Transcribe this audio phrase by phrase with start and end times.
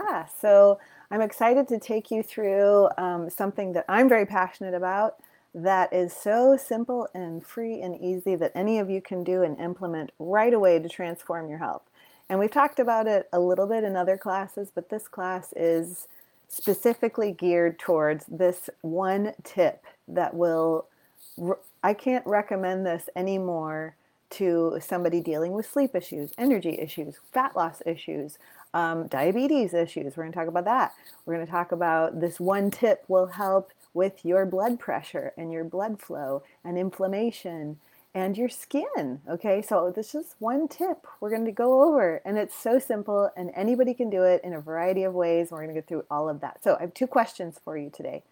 [0.00, 0.32] class.
[0.40, 0.78] So
[1.10, 5.16] I'm excited to take you through um, something that I'm very passionate about
[5.54, 9.58] that is so simple and free and easy that any of you can do and
[9.58, 11.82] implement right away to transform your health.
[12.28, 16.08] And we've talked about it a little bit in other classes, but this class is
[16.48, 20.86] specifically geared towards this one tip that will,
[21.82, 23.96] I can't recommend this anymore
[24.28, 28.38] to somebody dealing with sleep issues, energy issues, fat loss issues,
[28.76, 30.16] um, diabetes issues.
[30.16, 30.92] We're going to talk about that.
[31.24, 35.50] We're going to talk about this one tip will help with your blood pressure and
[35.50, 37.78] your blood flow and inflammation
[38.14, 39.20] and your skin.
[39.30, 43.30] Okay, so this is one tip we're going to go over, and it's so simple,
[43.34, 45.48] and anybody can do it in a variety of ways.
[45.50, 46.62] We're going to go through all of that.
[46.62, 48.24] So, I have two questions for you today.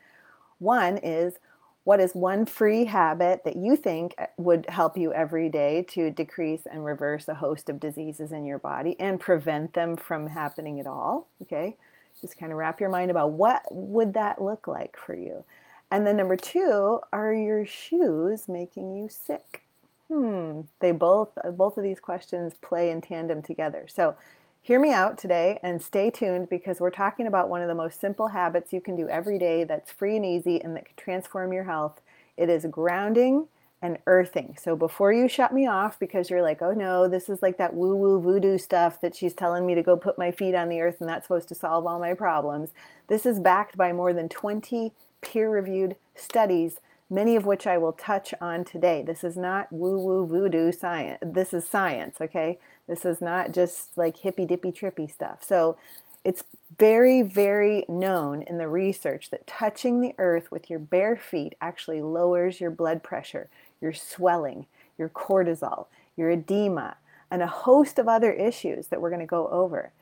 [0.59, 1.35] One is,
[1.85, 6.11] what is one free habit that you think uh, would help you every day to
[6.11, 10.81] decrease and reverse a host of diseases in your body and prevent them from happening
[10.81, 11.29] at all?
[11.43, 11.77] Okay,
[12.21, 15.45] just kind of wrap your mind about what would that look like for you.
[15.91, 19.63] And then number two, are your shoes making you sick?
[20.09, 23.87] Hmm, they both both of these questions play in tandem together.
[23.89, 24.17] So
[24.65, 28.01] hear me out today and stay tuned because we're talking about one of the most
[28.01, 31.53] simple habits you can do every day that's free and easy and that can transform
[31.53, 32.01] your health.
[32.39, 33.47] It is grounding
[33.83, 34.57] and earthing.
[34.59, 37.75] So before you shut me off because you're like, oh no, this is like that
[37.75, 40.81] woo woo voodoo stuff that she's telling me to go put my feet on the
[40.81, 42.71] earth and that's supposed to solve all my problems.
[43.09, 47.93] This is backed by more than 20 peer reviewed studies many of which I will
[47.93, 49.03] touch on today.
[49.03, 51.19] This is not woo woo voodoo science.
[51.23, 52.59] This is science, okay?
[52.89, 55.43] This is not just like hippy dippy trippy stuff.
[55.43, 55.77] So
[56.25, 56.45] it's
[56.79, 62.01] very, very known in the research that touching the earth with your bare feet actually
[62.01, 63.49] lowers your blood pressure,
[63.81, 64.67] your swelling,
[64.97, 65.87] your cortisol,
[66.17, 66.97] your edema,
[67.31, 69.93] and a host of other issues that we're going to go over.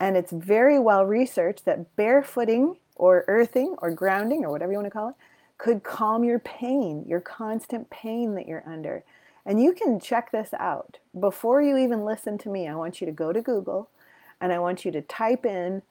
[0.00, 4.86] And it's very well researched that barefooting or earthing or grounding or whatever you want
[4.86, 5.14] to call it
[5.58, 9.04] could calm your pain, your constant pain that you're under.
[9.44, 10.98] And you can check this out.
[11.18, 13.88] Before you even listen to me, I want you to go to Google
[14.40, 15.82] and I want you to type in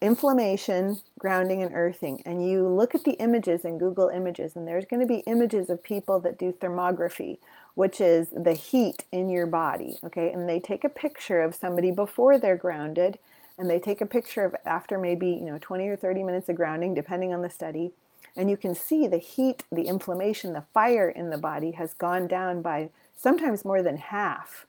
[0.00, 2.22] inflammation, grounding, and earthing.
[2.26, 5.70] And you look at the images in Google Images, and there's going to be images
[5.70, 7.38] of people that do thermography,
[7.74, 9.98] which is the heat in your body.
[10.04, 10.30] Okay.
[10.32, 13.18] And they take a picture of somebody before they're grounded,
[13.58, 16.56] and they take a picture of after maybe, you know, 20 or 30 minutes of
[16.56, 17.92] grounding, depending on the study
[18.36, 22.26] and you can see the heat, the inflammation, the fire in the body has gone
[22.26, 24.66] down by sometimes more than half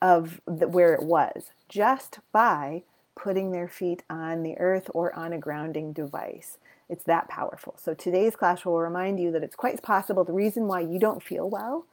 [0.00, 2.82] of the, where it was just by
[3.14, 6.56] putting their feet on the earth or on a grounding device.
[6.88, 7.74] It's that powerful.
[7.78, 11.22] So today's class will remind you that it's quite possible the reason why you don't
[11.22, 11.86] feel well,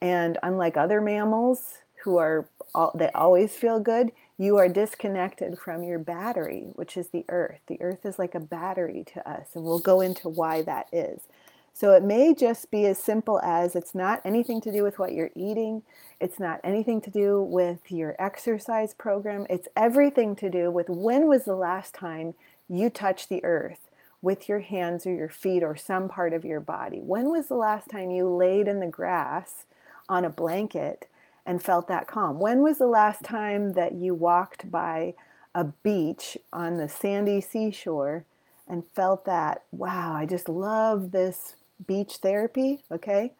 [0.00, 5.82] and unlike other mammals who are all, they always feel good, you are disconnected from
[5.82, 7.60] your battery, which is the earth.
[7.66, 11.20] The earth is like a battery to us, and we'll go into why that is.
[11.72, 15.12] So it may just be as simple as it's not anything to do with what
[15.12, 15.82] you're eating,
[16.20, 21.26] it's not anything to do with your exercise program, it's everything to do with when
[21.26, 22.34] was the last time
[22.68, 23.90] you touched the earth
[24.22, 27.00] with your hands or your feet or some part of your body.
[27.00, 29.64] When was the last time you laid in the grass
[30.08, 31.08] on a blanket
[31.46, 32.38] and felt that calm.
[32.38, 35.14] When was the last time that you walked by
[35.54, 38.24] a beach on the sandy seashore
[38.66, 41.54] and felt that, wow, I just love this
[41.86, 42.82] beach therapy?
[42.90, 43.32] Okay.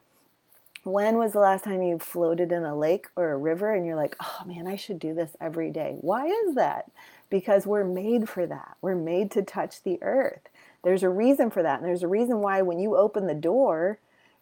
[0.84, 3.97] When was the last time you floated in a lake or a river and you're
[3.97, 5.97] like, oh man, I should do this every day?
[6.03, 6.91] Why is that?
[7.31, 8.76] Because we're made for that.
[8.82, 10.42] We're made to touch the earth.
[10.82, 11.81] There's a reason for that.
[11.81, 13.98] And there's a reason why when you open the door,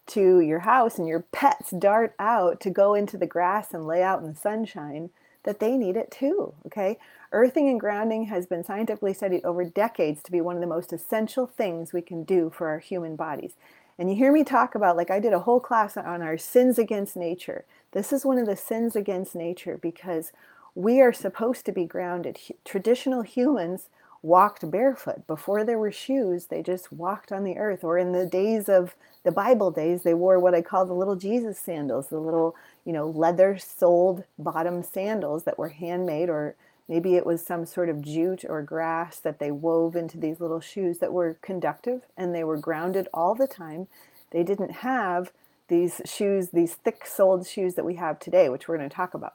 [0.08, 4.02] to your house and your pets dart out to go into the grass and lay
[4.02, 5.10] out in the sunshine,
[5.44, 6.54] that they need it too.
[6.66, 6.98] Okay.
[7.32, 10.92] Earthing and grounding has been scientifically studied over decades to be one of the most
[10.92, 13.54] essential things we can do for our human bodies.
[13.98, 16.78] And you hear me talk about, like I did a whole class on our sins
[16.78, 17.64] against nature.
[17.92, 20.32] This is one of the sins against nature because
[20.74, 22.38] we are supposed to be grounded.
[22.64, 23.88] Traditional humans
[24.22, 25.26] walked barefoot.
[25.26, 27.84] Before there were shoes, they just walked on the earth.
[27.84, 31.16] Or in the days of the Bible days, they wore what I call the little
[31.16, 32.54] Jesus sandals, the little,
[32.84, 36.54] you know, leather soled bottom sandals that were handmade, or
[36.88, 40.60] maybe it was some sort of jute or grass that they wove into these little
[40.60, 43.88] shoes that were conductive and they were grounded all the time.
[44.30, 45.32] They didn't have
[45.68, 49.14] these shoes, these thick soled shoes that we have today, which we're going to talk
[49.14, 49.34] about.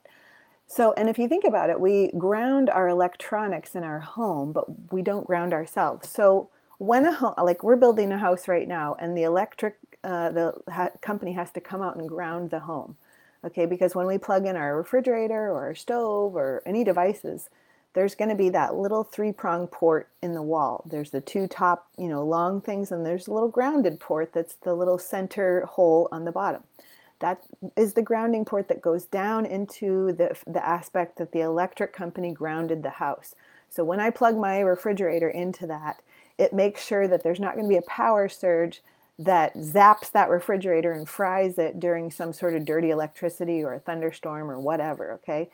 [0.67, 4.91] So, and if you think about it, we ground our electronics in our home, but
[4.91, 6.09] we don't ground ourselves.
[6.09, 10.29] So, when a home, like we're building a house right now, and the electric, uh,
[10.29, 12.97] the ha- company has to come out and ground the home,
[13.43, 13.65] okay?
[13.65, 17.49] Because when we plug in our refrigerator or our stove or any devices,
[17.93, 20.83] there's going to be that little three prong port in the wall.
[20.87, 24.53] There's the two top, you know, long things, and there's a little grounded port that's
[24.55, 26.63] the little center hole on the bottom.
[27.19, 27.43] That
[27.75, 32.31] is the grounding port that goes down into the, the aspect that the electric company
[32.31, 33.33] grounded the house.
[33.69, 36.01] So when I plug my refrigerator into that,
[36.37, 38.81] it makes sure that there's not going to be a power surge
[39.19, 43.79] that zaps that refrigerator and fries it during some sort of dirty electricity or a
[43.79, 45.49] thunderstorm or whatever, okay?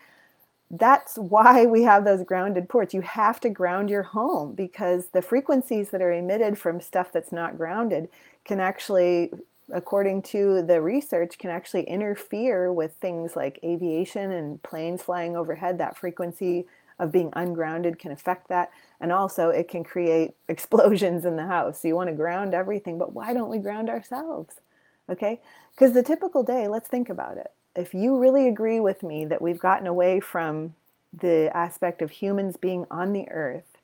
[0.70, 2.94] That's why we have those grounded ports.
[2.94, 7.32] You have to ground your home because the frequencies that are emitted from stuff that's
[7.32, 8.10] not grounded
[8.44, 9.32] can actually
[9.74, 15.78] according to the research, can actually interfere with things like aviation and planes flying overhead.
[15.78, 16.66] That frequency
[17.00, 18.72] of being ungrounded can affect that.
[19.02, 21.82] And also, it can create explosions in the house.
[21.82, 24.62] So, you want to ground everything, but why don't we ground ourselves?
[25.10, 25.42] Okay?
[25.72, 27.52] Because the typical day, let's think about it.
[27.76, 30.76] If you really agree with me that we've gotten away from
[31.12, 33.78] the aspect of humans being on the earth,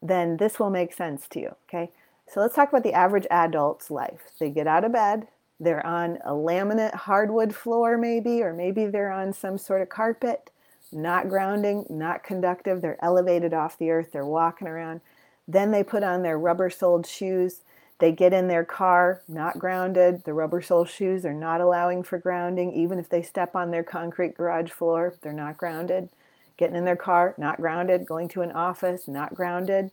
[0.00, 1.56] then this will make sense to you.
[1.68, 1.90] Okay?
[2.28, 4.32] So let's talk about the average adult's life.
[4.38, 5.28] They get out of bed,
[5.58, 10.50] they're on a laminate hardwood floor, maybe, or maybe they're on some sort of carpet,
[10.92, 12.82] not grounding, not conductive.
[12.82, 15.00] They're elevated off the earth, they're walking around.
[15.48, 17.62] Then they put on their rubber soled shoes.
[17.98, 20.24] They get in their car, not grounded.
[20.24, 22.72] The rubber soled shoes are not allowing for grounding.
[22.74, 26.10] Even if they step on their concrete garage floor, they're not grounded.
[26.58, 28.04] Getting in their car, not grounded.
[28.04, 29.92] Going to an office, not grounded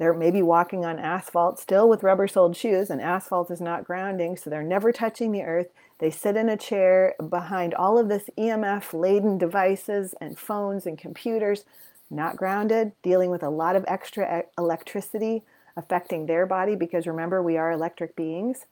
[0.00, 4.34] they're maybe walking on asphalt still with rubber soled shoes, and asphalt is not grounding,
[4.34, 5.68] so they're never touching the earth.
[5.98, 10.96] They sit in a chair behind all of this EMF laden devices and phones and
[10.96, 11.66] computers,
[12.08, 15.42] not grounded, dealing with a lot of extra electricity
[15.76, 18.64] affecting their body because remember, we are electric beings.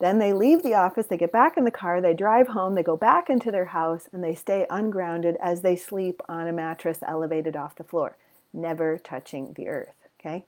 [0.00, 2.82] Then they leave the office, they get back in the car, they drive home, they
[2.82, 7.00] go back into their house, and they stay ungrounded as they sleep on a mattress
[7.06, 8.16] elevated off the floor,
[8.54, 9.94] never touching the earth.
[10.18, 10.46] Okay?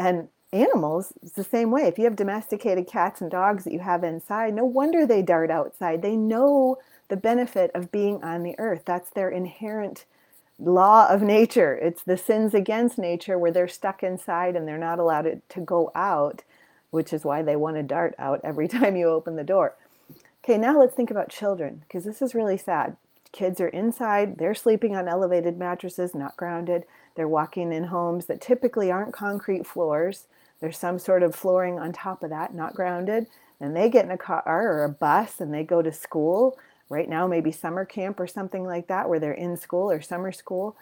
[0.00, 1.82] And animals, it's the same way.
[1.82, 5.50] If you have domesticated cats and dogs that you have inside, no wonder they dart
[5.50, 6.00] outside.
[6.00, 8.84] They know the benefit of being on the earth.
[8.86, 10.06] That's their inherent
[10.58, 11.76] law of nature.
[11.76, 15.92] It's the sins against nature where they're stuck inside and they're not allowed to go
[15.94, 16.44] out,
[16.88, 19.76] which is why they want to dart out every time you open the door.
[20.42, 22.96] Okay, now let's think about children because this is really sad.
[23.32, 26.86] Kids are inside, they're sleeping on elevated mattresses, not grounded.
[27.20, 30.24] They're walking in homes that typically aren't concrete floors.
[30.58, 33.26] There's some sort of flooring on top of that, not grounded.
[33.60, 36.58] And they get in a car or a bus and they go to school.
[36.88, 40.32] Right now, maybe summer camp or something like that, where they're in school or summer
[40.32, 40.78] school.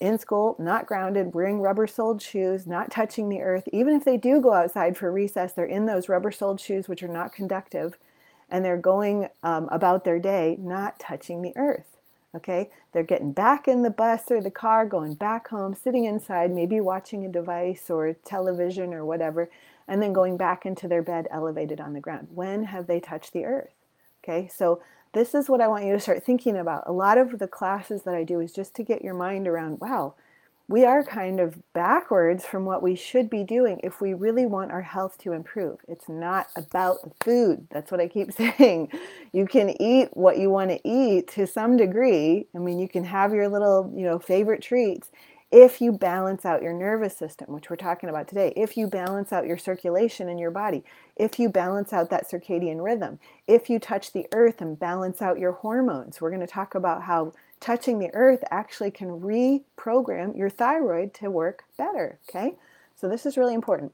[0.00, 3.68] In school, not grounded, wearing rubber soled shoes, not touching the earth.
[3.72, 7.04] Even if they do go outside for recess, they're in those rubber soled shoes, which
[7.04, 7.96] are not conductive,
[8.50, 11.95] and they're going um, about their day not touching the earth.
[12.34, 16.50] Okay, they're getting back in the bus or the car, going back home, sitting inside,
[16.50, 19.48] maybe watching a device or television or whatever,
[19.88, 22.28] and then going back into their bed elevated on the ground.
[22.34, 23.72] When have they touched the earth?
[24.22, 24.82] Okay, so
[25.14, 26.84] this is what I want you to start thinking about.
[26.86, 29.80] A lot of the classes that I do is just to get your mind around
[29.80, 30.14] wow,
[30.68, 34.72] we are kind of backwards from what we should be doing if we really want
[34.72, 35.78] our health to improve.
[35.86, 37.68] It's not about the food.
[37.70, 38.90] That's what I keep saying.
[39.32, 42.46] You can eat what you want to eat to some degree.
[42.54, 45.10] I mean, you can have your little, you know, favorite treats
[45.52, 49.32] if you balance out your nervous system, which we're talking about today, if you balance
[49.32, 50.82] out your circulation in your body,
[51.14, 55.38] if you balance out that circadian rhythm, if you touch the earth and balance out
[55.38, 56.20] your hormones.
[56.20, 61.30] We're going to talk about how touching the earth actually can reprogram your thyroid to
[61.30, 62.18] work better.
[62.28, 62.54] Okay,
[62.94, 63.92] so this is really important.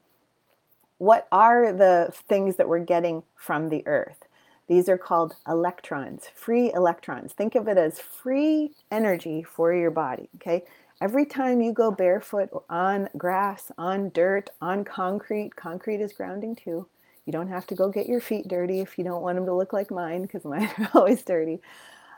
[0.97, 4.25] What are the things that we're getting from the earth?
[4.67, 7.33] These are called electrons, free electrons.
[7.33, 10.29] Think of it as free energy for your body.
[10.35, 10.63] Okay,
[11.01, 16.87] every time you go barefoot on grass, on dirt, on concrete, concrete is grounding too.
[17.25, 19.53] You don't have to go get your feet dirty if you don't want them to
[19.53, 21.59] look like mine because mine are always dirty.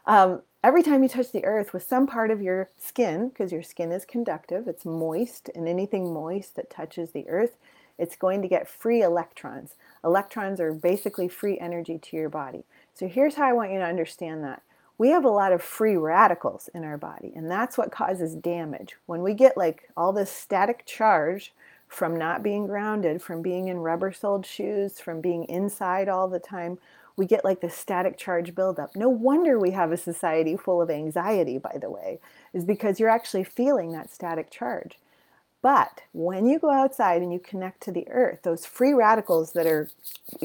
[0.08, 3.64] Um, every time you touch the earth with some part of your skin, because your
[3.64, 7.58] skin is conductive, it's moist, and anything moist that touches the earth,
[7.98, 9.76] it's going to get free electrons.
[10.04, 12.66] Electrons are basically free energy to your body.
[12.94, 14.62] So here's how I want you to understand that.
[14.98, 18.96] We have a lot of free radicals in our body, and that's what causes damage.
[19.08, 21.54] When we get like all this static charge
[21.88, 26.40] from not being grounded, from being in rubber soled shoes, from being inside all the
[26.40, 26.78] time,
[27.18, 28.96] we get like this static charge buildup.
[28.96, 32.20] No wonder we have a society full of anxiety, by the way,
[32.54, 34.98] is because you're actually feeling that static charge.
[35.62, 39.66] But when you go outside and you connect to the earth, those free radicals that
[39.66, 39.90] are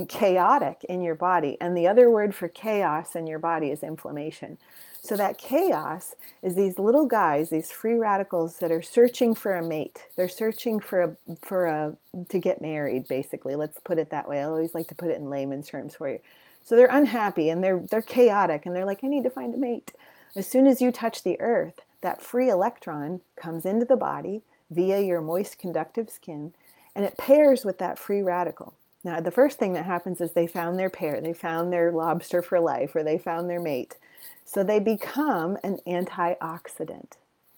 [0.09, 4.57] chaotic in your body, and the other word for chaos in your body is inflammation.
[5.03, 9.63] So that chaos is these little guys, these free radicals that are searching for a
[9.63, 10.07] mate.
[10.17, 11.97] They're searching for a for a
[12.29, 13.57] to get married, basically.
[13.57, 14.41] Let's put it that way.
[14.41, 16.19] I always like to put it in layman's terms for you.
[16.63, 19.59] So they're unhappy and they're they're chaotic and they're like, I need to find a
[19.59, 19.93] mate.
[20.37, 25.01] As soon as you touch the earth, that free electron comes into the body via
[25.01, 26.53] your moist conductive skin
[26.95, 28.75] and it pairs with that free radical.
[29.03, 32.43] Now, the first thing that happens is they found their pair, they found their lobster
[32.43, 33.97] for life, or they found their mate.
[34.45, 37.13] So they become an antioxidant.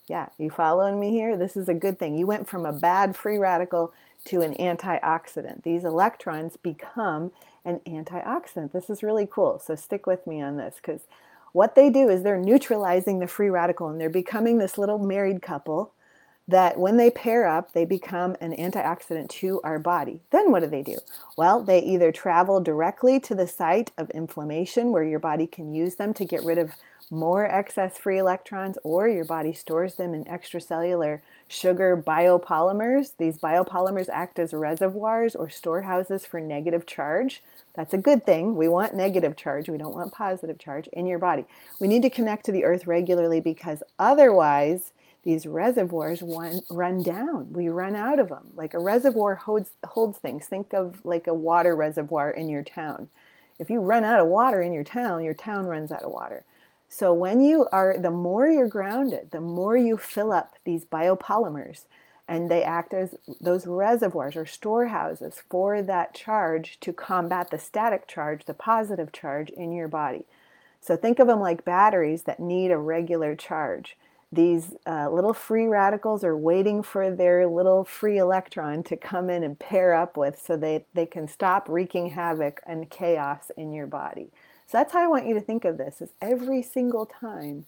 [0.06, 1.36] Yeah, you following me here?
[1.36, 2.16] This is a good thing.
[2.16, 3.92] You went from a bad free radical
[4.26, 5.62] to an antioxidant.
[5.62, 7.32] These electrons become
[7.64, 8.72] an antioxidant.
[8.72, 9.58] This is really cool.
[9.58, 11.02] So stick with me on this because
[11.52, 15.42] what they do is they're neutralizing the free radical and they're becoming this little married
[15.42, 15.92] couple
[16.48, 20.20] that when they pair up, they become an antioxidant to our body.
[20.30, 20.98] Then what do they do?
[21.36, 25.94] Well, they either travel directly to the site of inflammation where your body can use
[25.94, 26.72] them to get rid of
[27.10, 31.20] more excess free electrons, or your body stores them in extracellular
[31.52, 33.12] sugar biopolymers.
[33.18, 37.42] These biopolymers act as reservoirs or storehouses for negative charge.
[37.74, 38.56] That's a good thing.
[38.56, 39.68] We want negative charge.
[39.68, 41.44] We don't want positive charge in your body.
[41.80, 44.92] We need to connect to the earth regularly because otherwise,
[45.24, 47.52] these reservoirs run, run down.
[47.52, 48.48] We run out of them.
[48.56, 50.46] Like a reservoir holds, holds things.
[50.46, 53.08] Think of like a water reservoir in your town.
[53.58, 56.44] If you run out of water in your town, your town runs out of water.
[56.94, 61.86] So when you are, the more you're grounded, the more you fill up these biopolymers
[62.28, 68.06] and they act as those reservoirs or storehouses for that charge to combat the static
[68.06, 70.26] charge, the positive charge in your body.
[70.82, 73.96] So think of them like batteries that need a regular charge
[74.32, 79.42] these uh, little free radicals are waiting for their little free electron to come in
[79.44, 83.86] and pair up with so they, they can stop wreaking havoc and chaos in your
[83.86, 84.30] body.
[84.72, 87.66] So that's how I want you to think of this is every single time,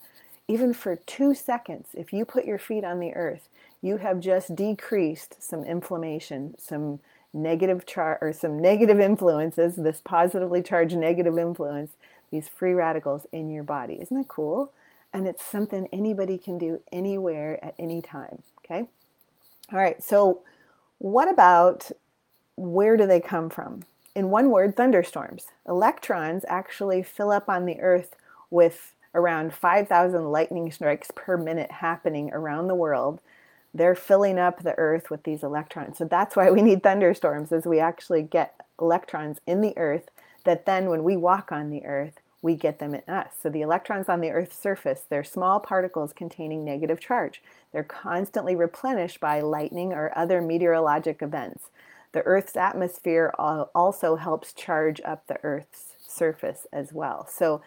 [0.49, 3.49] even for two seconds, if you put your feet on the earth,
[3.83, 7.01] you have just decreased some inflammation, some
[7.33, 11.93] negative char or some negative influences, this positively charged negative influence,
[12.31, 13.99] these free radicals in your body.
[14.01, 14.73] Isn't that cool?
[15.15, 18.43] and it's something anybody can do anywhere at any time.
[18.59, 18.89] Okay.
[19.73, 20.03] All right.
[20.03, 20.43] So,
[20.99, 21.91] what about
[22.57, 23.85] where do they come from?
[24.15, 25.49] In one word, thunderstorms.
[25.69, 28.15] Electrons actually fill up on the Earth
[28.49, 33.21] with around 5,000 lightning strikes per minute happening around the world.
[33.73, 35.99] They're filling up the Earth with these electrons.
[35.99, 40.11] So that's why we need thunderstorms, as we actually get electrons in the Earth
[40.45, 43.33] that then, when we walk on the Earth, we get them in us.
[43.43, 47.43] So the electrons on the Earth's surface, they're small particles containing negative charge.
[47.73, 51.71] They're constantly replenished by lightning or other meteorologic events.
[52.15, 57.27] The Earth's atmosphere also helps charge up the Earth's surface as well.
[57.29, 57.61] So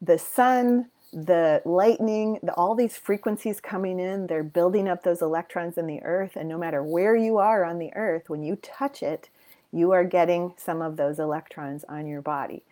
[0.00, 5.78] the sun, the lightning, the, all these frequencies coming in, they're building up those electrons
[5.78, 6.32] in the Earth.
[6.34, 9.28] And no matter where you are on the Earth, when you touch it,
[9.72, 12.64] you are getting some of those electrons on your body.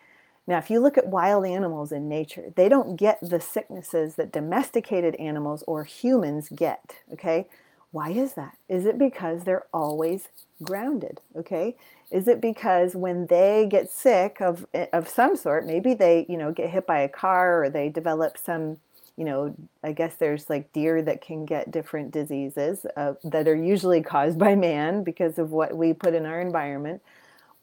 [0.45, 4.33] Now, if you look at wild animals in nature, they don't get the sicknesses that
[4.33, 7.47] domesticated animals or humans get, okay?
[7.91, 8.57] Why is that?
[8.69, 10.29] Is it because they're always
[10.63, 11.75] grounded, okay?
[12.09, 16.51] Is it because when they get sick of of some sort, maybe they, you know,
[16.51, 18.77] get hit by a car or they develop some,
[19.17, 23.55] you know, I guess there's like deer that can get different diseases uh, that are
[23.55, 27.01] usually caused by man because of what we put in our environment.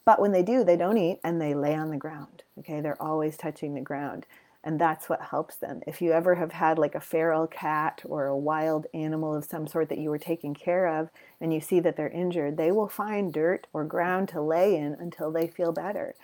[0.04, 2.42] But when they do, they don't eat and they lay on the ground.
[2.58, 4.26] Okay, they're always touching the ground.
[4.64, 5.82] And that's what helps them.
[5.86, 9.66] If you ever have had like a feral cat or a wild animal of some
[9.66, 11.10] sort that you were taking care of
[11.40, 14.94] and you see that they're injured, they will find dirt or ground to lay in
[14.94, 16.14] until they feel better.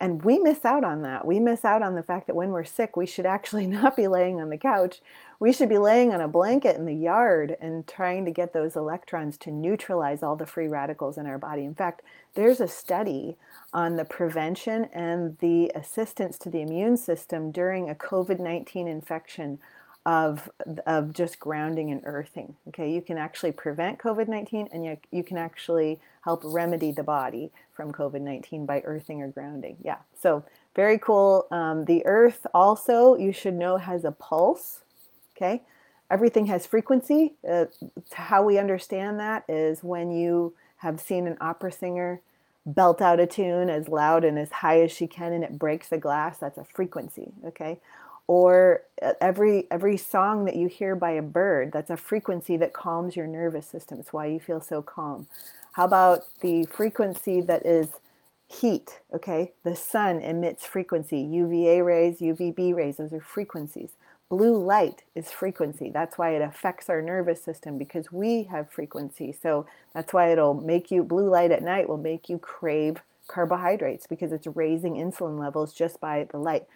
[0.00, 1.26] And we miss out on that.
[1.26, 4.06] We miss out on the fact that when we're sick, we should actually not be
[4.06, 5.00] laying on the couch.
[5.40, 8.76] We should be laying on a blanket in the yard and trying to get those
[8.76, 11.64] electrons to neutralize all the free radicals in our body.
[11.64, 12.02] In fact,
[12.34, 13.36] there's a study
[13.72, 19.58] on the prevention and the assistance to the immune system during a COVID 19 infection
[20.06, 20.48] of,
[20.86, 22.54] of just grounding and earthing.
[22.68, 27.02] Okay, you can actually prevent COVID 19 and you, you can actually help remedy the
[27.02, 29.76] body from COVID 19 by earthing or grounding.
[29.84, 30.42] Yeah, so
[30.74, 31.46] very cool.
[31.52, 34.80] Um, the earth also, you should know, has a pulse.
[35.36, 35.62] Okay,
[36.10, 37.34] everything has frequency.
[37.48, 37.66] Uh,
[38.14, 42.20] how we understand that is when you have seen an opera singer
[42.66, 45.88] belt out a tune as loud and as high as she can and it breaks
[45.88, 47.30] the glass, that's a frequency.
[47.46, 47.78] Okay
[48.28, 52.72] or uh, every every song that you hear by a bird that's a frequency that
[52.72, 55.26] calms your nervous system it's why you feel so calm
[55.72, 57.88] how about the frequency that is
[58.48, 59.52] heat okay?
[59.64, 61.20] The sun emits frequency.
[61.20, 63.90] Uva rays uvb rays those are frequencies.
[64.28, 65.90] Blue light is frequency.
[65.90, 69.32] That's why it affects our nervous system because we have frequency.
[69.32, 74.06] So that's why it'll make you blue light at night will make you crave carbohydrates
[74.06, 76.66] because it's raising insulin levels just by the light.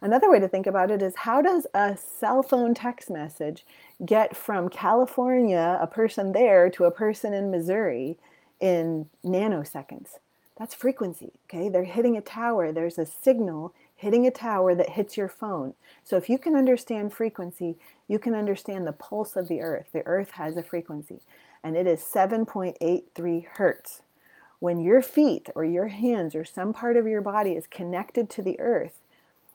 [0.00, 3.64] Another way to think about it is how does a cell phone text message
[4.04, 8.18] get from California, a person there, to a person in Missouri
[8.62, 10.18] in nanoseconds?
[10.56, 11.68] That's frequency, okay?
[11.68, 12.72] They're hitting a tower.
[12.72, 15.74] There's a signal hitting a tower that hits your phone.
[16.04, 17.76] So if you can understand frequency,
[18.08, 19.86] you can understand the pulse of the earth.
[19.92, 21.20] The earth has a frequency,
[21.62, 24.02] and it is 7.83 hertz.
[24.60, 28.42] When your feet or your hands or some part of your body is connected to
[28.42, 29.00] the earth,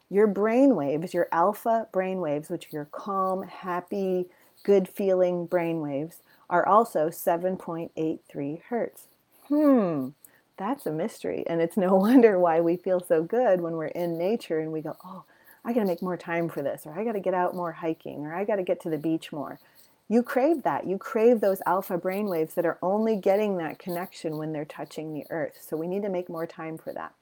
[0.09, 4.27] your brain waves, your alpha brain waves, which are your calm, happy,
[4.63, 9.03] good feeling brain waves, are also 7.83 hertz.
[9.47, 10.09] Hmm,
[10.57, 11.43] that's a mystery.
[11.47, 14.81] And it's no wonder why we feel so good when we're in nature and we
[14.81, 15.23] go, oh,
[15.65, 17.73] I got to make more time for this, or I got to get out more
[17.73, 19.59] hiking, or I got to get to the beach more.
[20.07, 20.87] You crave that.
[20.87, 25.25] You crave those alpha brainwaves that are only getting that connection when they're touching the
[25.29, 25.59] earth.
[25.61, 27.13] So we need to make more time for that.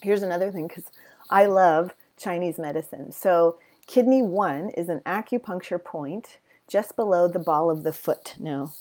[0.00, 0.84] Here's another thing because
[1.28, 3.12] I love Chinese medicine.
[3.12, 8.34] So, kidney one is an acupuncture point just below the ball of the foot.
[8.38, 8.72] Now,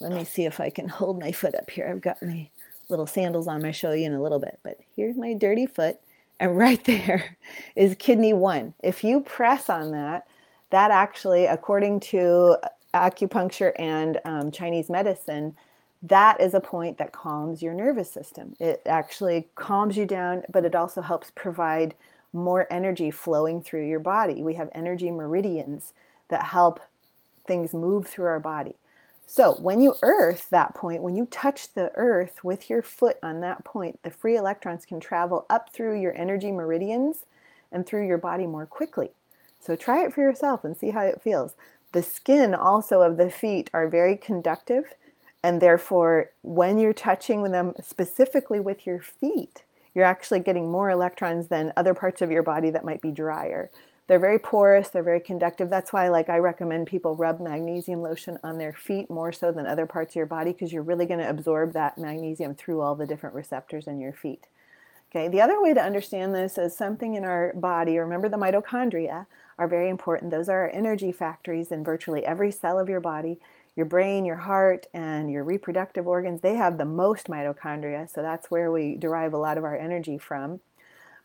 [0.00, 1.88] let me see if I can hold my foot up here.
[1.88, 2.50] I've got my
[2.88, 3.64] little sandals on.
[3.64, 5.98] I'll show you in a little bit, but here's my dirty foot.
[6.38, 7.36] And right there
[7.74, 8.74] is kidney one.
[8.82, 10.26] If you press on that,
[10.70, 12.56] that actually, according to
[12.92, 15.54] acupuncture and um, Chinese medicine,
[16.02, 18.54] that is a point that calms your nervous system.
[18.60, 21.94] It actually calms you down, but it also helps provide
[22.32, 24.42] more energy flowing through your body.
[24.42, 25.94] We have energy meridians
[26.28, 26.80] that help
[27.46, 28.74] things move through our body.
[29.28, 33.40] So, when you earth that point, when you touch the earth with your foot on
[33.40, 37.24] that point, the free electrons can travel up through your energy meridians
[37.72, 39.10] and through your body more quickly.
[39.58, 41.56] So, try it for yourself and see how it feels.
[41.90, 44.94] The skin also of the feet are very conductive,
[45.42, 51.48] and therefore, when you're touching them specifically with your feet, you're actually getting more electrons
[51.48, 53.70] than other parts of your body that might be drier.
[54.06, 55.68] They're very porous, they're very conductive.
[55.68, 59.66] That's why like I recommend people rub magnesium lotion on their feet more so than
[59.66, 62.94] other parts of your body because you're really going to absorb that magnesium through all
[62.94, 64.46] the different receptors in your feet.
[65.10, 69.26] Okay, the other way to understand this is something in our body, remember the mitochondria
[69.58, 70.30] are very important.
[70.30, 73.38] Those are our energy factories in virtually every cell of your body
[73.76, 78.10] your brain, your heart, and your reproductive organs, they have the most mitochondria.
[78.10, 80.60] So that's where we derive a lot of our energy from.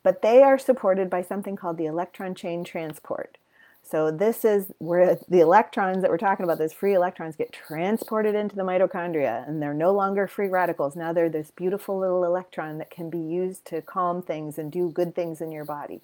[0.03, 3.37] But they are supported by something called the electron chain transport.
[3.83, 8.35] So this is where the electrons that we're talking about, those free electrons, get transported
[8.35, 10.95] into the mitochondria, and they're no longer free radicals.
[10.95, 14.89] Now they're this beautiful little electron that can be used to calm things and do
[14.89, 16.01] good things in your body.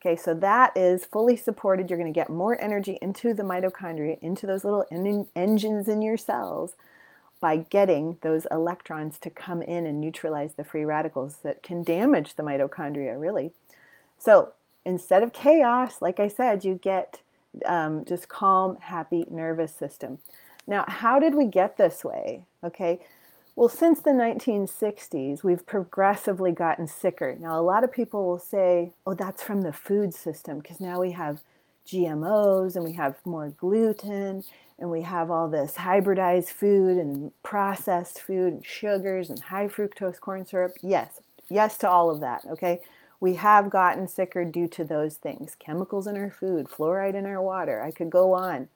[0.00, 1.90] Okay, so that is fully supported.
[1.90, 6.02] You're going to get more energy into the mitochondria, into those little en- engines in
[6.02, 6.74] your cells
[7.40, 12.34] by getting those electrons to come in and neutralize the free radicals that can damage
[12.34, 13.52] the mitochondria, really.
[14.18, 14.52] So
[14.84, 17.20] instead of chaos, like I said, you get
[17.66, 20.18] um, just calm, happy nervous system.
[20.66, 22.44] Now, how did we get this way?
[22.62, 23.00] Okay,
[23.58, 27.36] well, since the 1960s, we've progressively gotten sicker.
[27.40, 31.00] Now, a lot of people will say, oh, that's from the food system, because now
[31.00, 31.40] we have
[31.88, 34.44] GMOs and we have more gluten
[34.78, 40.20] and we have all this hybridized food and processed food and sugars and high fructose
[40.20, 40.76] corn syrup.
[40.82, 42.80] Yes, yes to all of that, okay?
[43.20, 47.42] We have gotten sicker due to those things chemicals in our food, fluoride in our
[47.42, 47.82] water.
[47.82, 48.68] I could go on.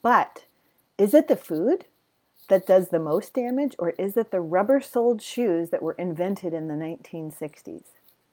[0.00, 0.44] But
[0.96, 1.84] is it the food?
[2.52, 6.52] that does the most damage, or is it the rubber soled shoes that were invented
[6.52, 7.84] in the 1960s?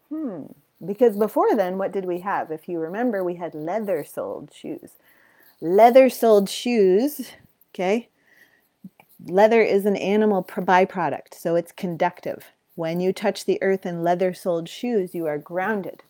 [0.10, 0.44] Hmm.
[0.86, 2.52] Because before then, what did we have?
[2.52, 4.92] If you remember, we had leather soled shoes.
[5.62, 7.32] Leather soled shoes,
[7.74, 8.08] okay?
[9.26, 12.46] Leather is an animal byproduct, so it's conductive.
[12.76, 16.02] When you touch the earth in leather soled shoes, you are grounded.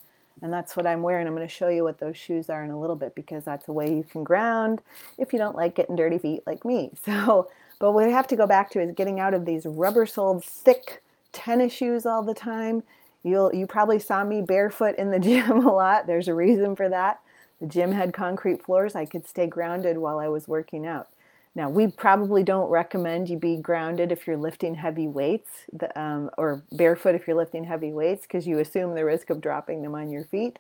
[0.42, 1.28] And that's what I'm wearing.
[1.28, 3.68] I'm going to show you what those shoes are in a little bit because that's
[3.68, 4.82] a way you can ground
[5.18, 6.92] if you don't like getting dirty feet like me.
[7.04, 10.06] So but what we have to go back to is getting out of these rubber
[10.06, 11.02] soled thick
[11.32, 12.84] tennis shoes all the time.
[13.24, 16.08] You'll you probably saw me barefoot in the gym a lot.
[16.08, 17.20] There's a reason for that.
[17.60, 18.96] The gym had concrete floors.
[18.96, 21.10] I could stay grounded while I was working out.
[21.56, 25.50] Now, we probably don't recommend you be grounded if you're lifting heavy weights,
[25.96, 29.82] um, or barefoot if you're lifting heavy weights, because you assume the risk of dropping
[29.82, 30.60] them on your feet.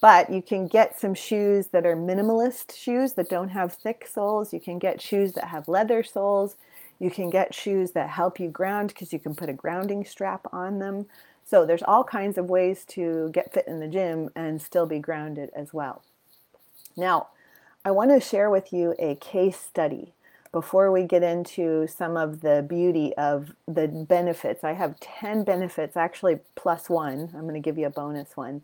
[0.00, 4.52] But you can get some shoes that are minimalist shoes that don't have thick soles.
[4.52, 6.56] You can get shoes that have leather soles.
[6.98, 10.46] You can get shoes that help you ground because you can put a grounding strap
[10.52, 11.06] on them.
[11.50, 15.00] So there's all kinds of ways to get fit in the gym and still be
[15.00, 16.04] grounded as well.
[16.96, 17.30] Now,
[17.84, 20.12] I want to share with you a case study
[20.52, 24.62] before we get into some of the beauty of the benefits.
[24.62, 27.32] I have 10 benefits, actually plus one.
[27.34, 28.62] I'm going to give you a bonus one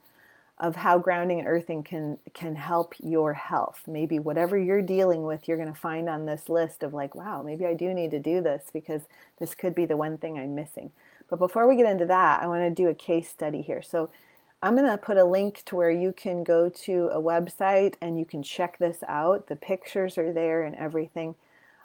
[0.59, 3.83] of how grounding and earthing can can help your health.
[3.88, 7.42] Maybe whatever you're dealing with, you're going to find on this list of like, wow,
[7.42, 9.03] maybe I do need to do this because
[9.38, 10.92] this could be the one thing I'm missing.
[11.29, 13.83] But before we get into that, I want to do a case study here.
[13.83, 14.11] So
[14.62, 18.19] I'm going to put a link to where you can go to a website and
[18.19, 19.49] you can check this out.
[19.49, 21.35] The pictures are there and everything.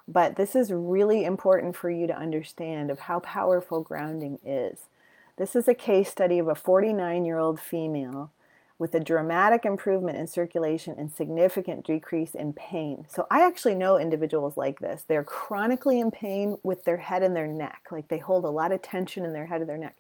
[0.08, 4.86] But this is really important for you to understand of how powerful grounding is.
[5.38, 8.32] This is a case study of a 49 year old female
[8.82, 13.06] with a dramatic improvement in circulation and significant decrease in pain.
[13.08, 15.06] So I actually know individuals like this.
[15.08, 18.74] They're chronically in pain with their head and their neck, like they hold a lot
[18.74, 19.96] of tension in their head and their neck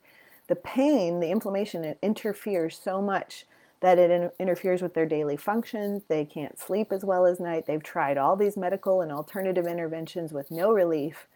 [0.51, 3.45] the pain, the inflammation, it interferes so much
[3.79, 6.03] that it in- interferes with their daily functions.
[6.09, 7.65] They can't sleep as well as night.
[7.65, 11.27] They've tried all these medical and alternative interventions with no relief.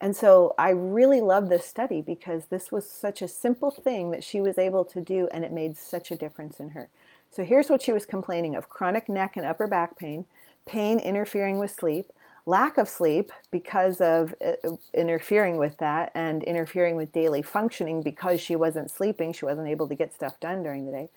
[0.00, 4.22] And so I really love this study because this was such a simple thing that
[4.22, 6.88] she was able to do and it made such a difference in her.
[7.30, 10.24] So here's what she was complaining of chronic neck and upper back pain,
[10.66, 12.10] pain interfering with sleep,
[12.46, 18.40] lack of sleep because of uh, interfering with that and interfering with daily functioning because
[18.40, 19.32] she wasn't sleeping.
[19.32, 21.08] She wasn't able to get stuff done during the day.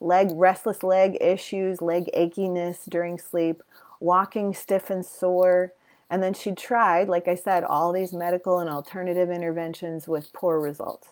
[0.00, 3.62] Leg, restless leg issues, leg achiness during sleep,
[4.00, 5.72] walking stiff and sore.
[6.10, 10.58] And then she tried, like I said, all these medical and alternative interventions with poor
[10.58, 11.08] results.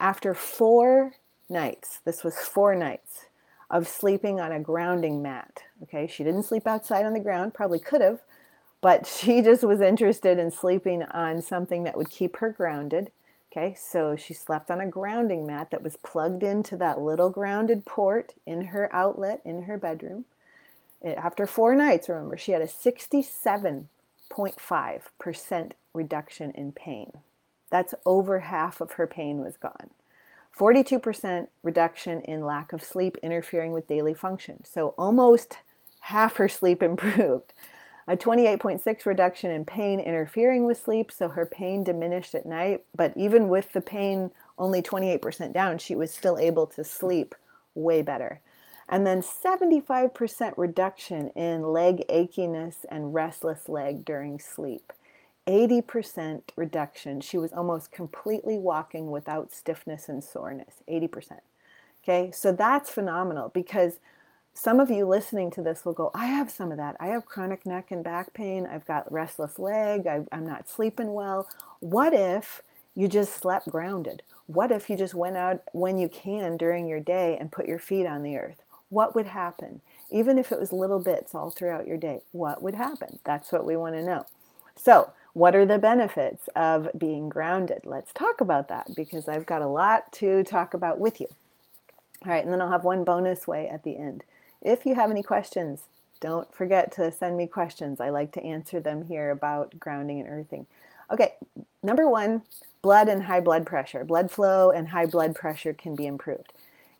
[0.00, 1.14] After four
[1.48, 3.26] nights, this was four nights
[3.70, 5.62] of sleeping on a grounding mat.
[5.84, 8.20] Okay, she didn't sleep outside on the ground, probably could have,
[8.80, 13.10] but she just was interested in sleeping on something that would keep her grounded.
[13.52, 17.86] Okay, so she slept on a grounding mat that was plugged into that little grounded
[17.86, 20.26] port in her outlet in her bedroom.
[21.02, 22.68] After four nights, remember, she had a
[24.30, 27.12] 67.5% reduction in pain.
[27.70, 29.90] That's over half of her pain was gone.
[30.56, 34.64] 42% reduction in lack of sleep interfering with daily function.
[34.64, 35.58] So almost
[36.00, 37.52] half her sleep improved
[38.08, 42.84] a 28.6 reduction in pain interfering with sleep, so her pain diminished at night.
[42.94, 47.34] But even with the pain only 28% down, she was still able to sleep
[47.74, 48.40] way better.
[48.88, 54.92] And then 75% reduction in leg achiness and restless leg during sleep.
[55.46, 57.20] 80% reduction.
[57.20, 60.82] She was almost completely walking without stiffness and soreness.
[60.88, 61.40] 80%.
[62.02, 63.98] Okay, so that's phenomenal because
[64.54, 66.96] some of you listening to this will go, I have some of that.
[66.98, 68.66] I have chronic neck and back pain.
[68.66, 70.06] I've got restless leg.
[70.06, 71.48] I, am not sleeping well.
[71.80, 72.62] What if
[72.94, 74.22] you just slept grounded?
[74.46, 77.78] What if you just went out when you can during your day and put your
[77.78, 78.62] feet on the earth?
[78.88, 79.80] What would happen?
[80.10, 83.18] Even if it was little bits all throughout your day, what would happen?
[83.24, 84.26] That's what we want to know.
[84.76, 87.82] So, what are the benefits of being grounded?
[87.84, 91.26] Let's talk about that because I've got a lot to talk about with you.
[92.24, 94.24] All right, and then I'll have one bonus way at the end.
[94.62, 95.82] If you have any questions,
[96.20, 98.00] don't forget to send me questions.
[98.00, 100.66] I like to answer them here about grounding and earthing.
[101.10, 101.34] Okay,
[101.82, 102.42] number one,
[102.82, 104.04] blood and high blood pressure.
[104.04, 106.52] Blood flow and high blood pressure can be improved.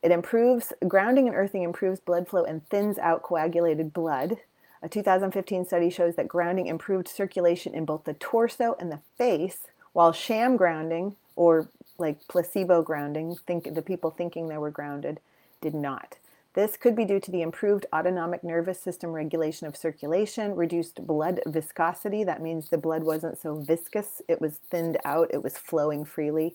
[0.02, 4.38] It improves, grounding and earthing improves blood flow and thins out coagulated blood.
[4.82, 9.66] A 2015 study shows that grounding improved circulation in both the torso and the face,
[9.92, 15.20] while sham grounding, or like placebo grounding, think the people thinking they were grounded,
[15.60, 16.16] did not.
[16.54, 21.40] This could be due to the improved autonomic nervous system regulation of circulation, reduced blood
[21.46, 22.24] viscosity.
[22.24, 26.54] That means the blood wasn't so viscous, it was thinned out, it was flowing freely.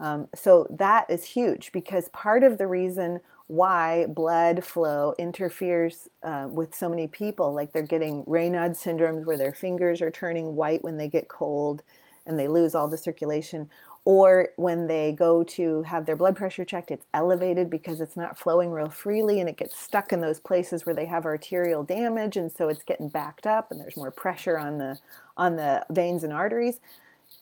[0.00, 6.48] Um, so that is huge because part of the reason why blood flow interferes uh,
[6.50, 10.84] with so many people, like they're getting Raynaud syndromes where their fingers are turning white
[10.84, 11.82] when they get cold
[12.26, 13.68] and they lose all the circulation,
[14.04, 18.38] or when they go to have their blood pressure checked, it's elevated because it's not
[18.38, 22.36] flowing real freely and it gets stuck in those places where they have arterial damage
[22.36, 24.98] and so it's getting backed up and there's more pressure on the
[25.36, 26.80] on the veins and arteries.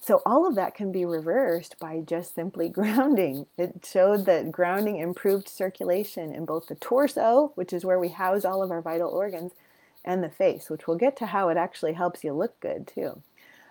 [0.01, 3.47] So all of that can be reversed by just simply grounding.
[3.59, 8.45] It showed that grounding improved circulation in both the torso, which is where we house
[8.45, 9.53] all of our vital organs,
[10.05, 13.23] and the face, which we'll get to how it actually helps you look good too.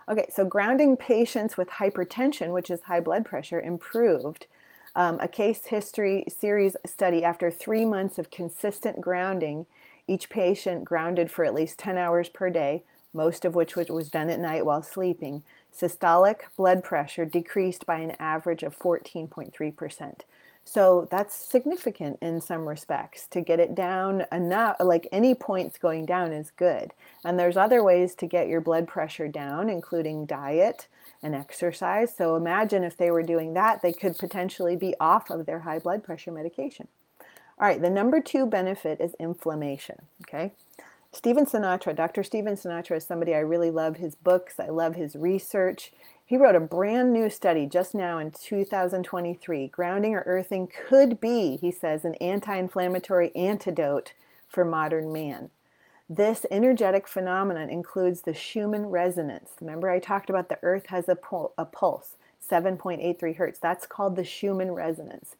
[0.09, 4.47] Okay, so grounding patients with hypertension, which is high blood pressure, improved
[4.95, 9.67] Um, a case history series study after three months of consistent grounding,
[10.07, 14.29] each patient grounded for at least 10 hours per day, most of which was done
[14.29, 15.43] at night while sleeping.
[15.79, 20.21] Systolic blood pressure decreased by an average of 14.3%.
[20.65, 23.25] So that's significant in some respects.
[23.27, 26.93] To get it down enough, like any points going down is good.
[27.23, 30.87] And there's other ways to get your blood pressure down, including diet
[31.23, 32.13] and exercise.
[32.15, 35.79] So imagine if they were doing that, they could potentially be off of their high
[35.79, 36.89] blood pressure medication.
[37.59, 40.01] All right, the number two benefit is inflammation.
[40.23, 40.51] Okay.
[41.12, 42.22] Stephen Sinatra, Dr.
[42.24, 45.91] Stephen Sinatra is somebody I really love his books, I love his research.
[46.26, 49.67] He wrote a brand new study just now in 2023.
[49.70, 54.13] Grounding or earthing could be, he says, an anti inflammatory antidote
[54.48, 55.50] for modern man.
[56.10, 59.52] This energetic phenomenon includes the Schumann resonance.
[59.62, 62.17] Remember, I talked about the earth has a, pul- a pulse,
[62.50, 63.60] 7.83 hertz.
[63.60, 65.36] That's called the Schumann resonance.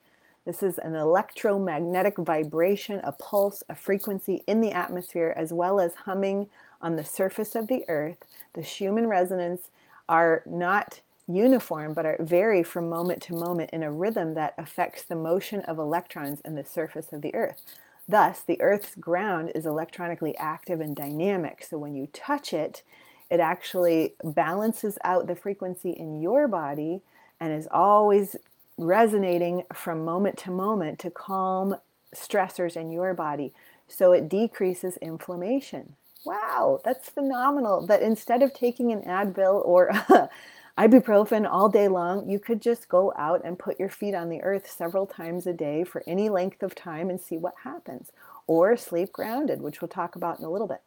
[0.48, 5.94] This is an electromagnetic vibration, a pulse, a frequency in the atmosphere, as well as
[6.06, 6.48] humming
[6.82, 8.16] on the surface of the earth.
[8.54, 9.64] The Schumann resonance
[10.08, 15.04] are not uniform but are vary from moment to moment in a rhythm that affects
[15.04, 17.62] the motion of electrons in the surface of the earth.
[18.08, 21.66] Thus, the earth's ground is electronically active and dynamic.
[21.70, 22.84] So when you touch it,
[23.30, 27.02] it actually balances out the frequency in your body
[27.38, 28.38] and is always
[28.78, 31.76] resonating from moment to moment to calm
[32.16, 33.54] stressors in your body.
[33.88, 35.96] So it decreases inflammation
[36.28, 37.88] wow, that's phenomenal.
[37.88, 39.90] That instead of taking an Advil or
[40.78, 44.42] ibuprofen all day long, you could just go out and put your feet on the
[44.42, 48.12] earth several times a day for any length of time and see what happens.
[48.46, 50.82] Or sleep grounded, which we'll talk about in a little bit.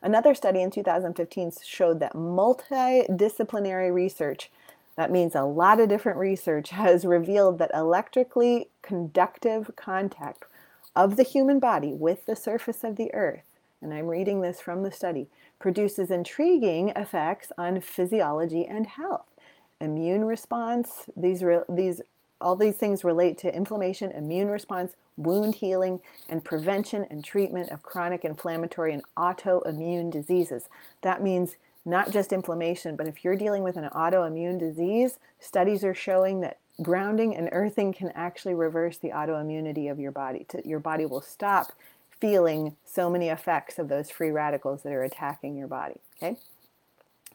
[0.00, 4.50] Another study in 2015 showed that multidisciplinary research,
[4.96, 10.44] that means a lot of different research, has revealed that electrically conductive contact
[10.96, 13.44] of the human body with the surface of the earth
[13.84, 15.28] and I'm reading this from the study,
[15.58, 19.26] produces intriguing effects on physiology and health.
[19.80, 22.00] Immune response, these, re, these,
[22.40, 27.82] all these things relate to inflammation, immune response, wound healing, and prevention and treatment of
[27.82, 30.68] chronic inflammatory and autoimmune diseases.
[31.02, 35.94] That means not just inflammation, but if you're dealing with an autoimmune disease, studies are
[35.94, 40.46] showing that grounding and earthing can actually reverse the autoimmunity of your body.
[40.64, 41.72] Your body will stop
[42.20, 46.00] feeling so many effects of those free radicals that are attacking your body.
[46.16, 46.36] Okay.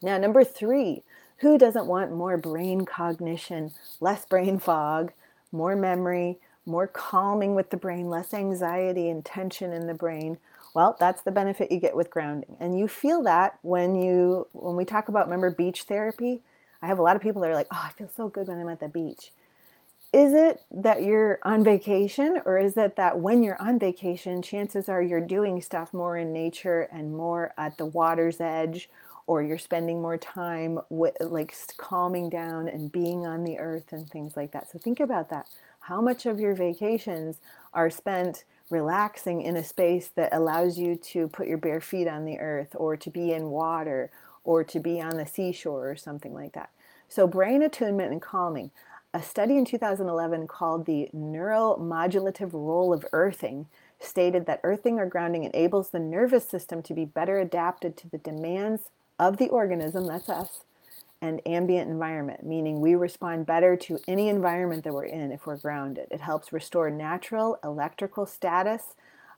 [0.02, 1.04] Now, number three,
[1.38, 5.12] who doesn't want more brain cognition, less brain fog,
[5.52, 10.38] more memory, more calming with the brain, less anxiety and tension in the brain?
[10.74, 12.56] Well, that's the benefit you get with grounding.
[12.60, 16.42] And you feel that when you when we talk about remember beach therapy,
[16.82, 18.60] I have a lot of people that are like, "Oh, I feel so good when
[18.60, 19.32] I'm at the beach."
[20.12, 24.90] is it that you're on vacation or is it that when you're on vacation chances
[24.90, 28.90] are you're doing stuff more in nature and more at the water's edge
[29.28, 34.10] or you're spending more time with like calming down and being on the earth and
[34.10, 35.48] things like that so think about that
[35.82, 37.38] how much of your vacations
[37.74, 42.26] are spent relaxing in a space that allows you to put your bare feet on
[42.26, 44.12] the earth or to be in water
[44.44, 46.70] or to be on the seashore or something like that.
[47.08, 48.72] So brain attunement and calming.
[49.14, 53.66] A study in 2011 called the neuromodulative role of earthing
[54.00, 58.20] stated that earthing or grounding enables the nervous system to be better adapted to the
[58.20, 58.84] demands
[59.18, 60.64] of the organism, that's us,
[61.22, 65.58] and ambient environment, meaning we respond better to any environment that we're in if we're
[65.58, 66.08] grounded.
[66.12, 68.96] It helps restore natural electrical status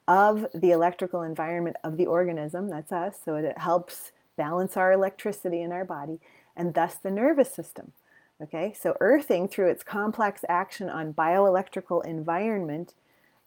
[0.07, 5.61] of the electrical environment of the organism, that's us, so it helps balance our electricity
[5.61, 6.19] in our body
[6.55, 7.93] and thus the nervous system.
[8.41, 12.93] Okay, so earthing through its complex action on bioelectrical environment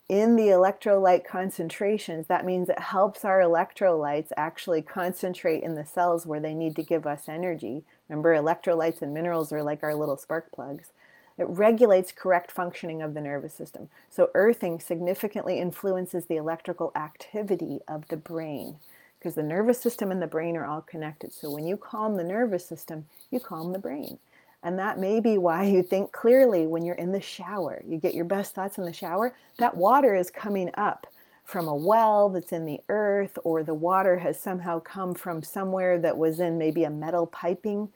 [0.09, 6.27] in the electrolyte concentrations, that means it helps our electrolytes actually concentrate in the cells
[6.27, 7.85] where they need to give us energy.
[8.09, 10.89] Remember, electrolytes and minerals are like our little spark plugs.
[11.37, 13.89] It regulates correct functioning of the nervous system.
[14.09, 18.77] So, earthing significantly influences the electrical activity of the brain
[19.19, 21.33] because the nervous system and the brain are all connected.
[21.33, 24.19] So, when you calm the nervous system, you calm the brain.
[24.63, 27.83] And that may be why you think clearly when you're in the shower.
[27.87, 29.35] You get your best thoughts in the shower.
[29.59, 31.07] That water is coming up
[31.45, 35.99] from a well that's in the earth, or the water has somehow come from somewhere
[35.99, 37.91] that was in maybe a metal piping.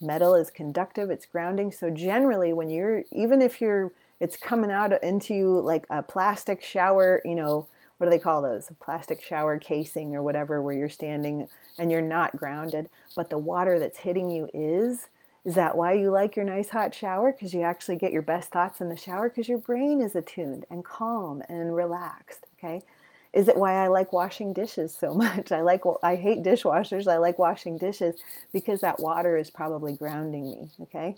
[0.00, 1.70] Metal is conductive, it's grounding.
[1.72, 7.20] So, generally, when you're, even if you're, it's coming out into like a plastic shower,
[7.24, 7.66] you know,
[7.98, 8.70] what do they call those?
[8.70, 13.38] A plastic shower casing or whatever, where you're standing and you're not grounded, but the
[13.38, 15.08] water that's hitting you is
[15.44, 17.32] Is that why you like your nice hot shower?
[17.32, 20.64] Because you actually get your best thoughts in the shower because your brain is attuned
[20.70, 22.46] and calm and relaxed.
[22.58, 22.82] Okay.
[23.34, 25.52] Is it why I like washing dishes so much?
[25.52, 27.10] I like I hate dishwashers.
[27.10, 28.20] I like washing dishes
[28.52, 30.70] because that water is probably grounding me.
[30.82, 31.16] Okay.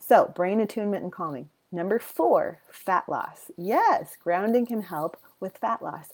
[0.00, 1.48] So brain attunement and calming.
[1.70, 3.50] Number four, fat loss.
[3.56, 6.08] Yes, grounding can help with fat loss.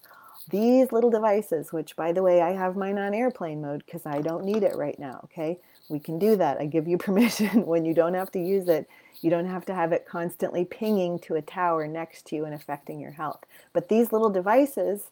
[0.51, 4.21] These little devices, which by the way, I have mine on airplane mode because I
[4.23, 5.21] don't need it right now.
[5.25, 6.59] Okay we can do that.
[6.59, 8.89] I give you permission when you don't have to use it.
[9.21, 12.55] You don't have to have it constantly pinging to a tower next to you and
[12.55, 13.41] affecting your health.
[13.75, 15.11] But these little devices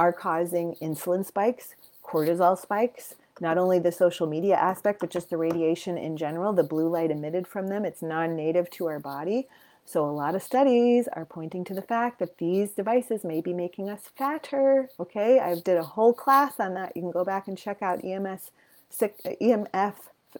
[0.00, 5.36] are causing insulin spikes, cortisol spikes, not only the social media aspect, but just the
[5.36, 7.84] radiation in general, the blue light emitted from them.
[7.84, 9.46] It's non native to our body.
[9.84, 13.52] So, a lot of studies are pointing to the fact that these devices may be
[13.52, 14.88] making us fatter.
[14.98, 16.96] Okay, I did a whole class on that.
[16.96, 18.52] You can go back and check out EMS,
[18.98, 19.94] EMF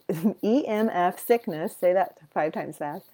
[0.08, 3.04] EMF sickness, say that five times fast,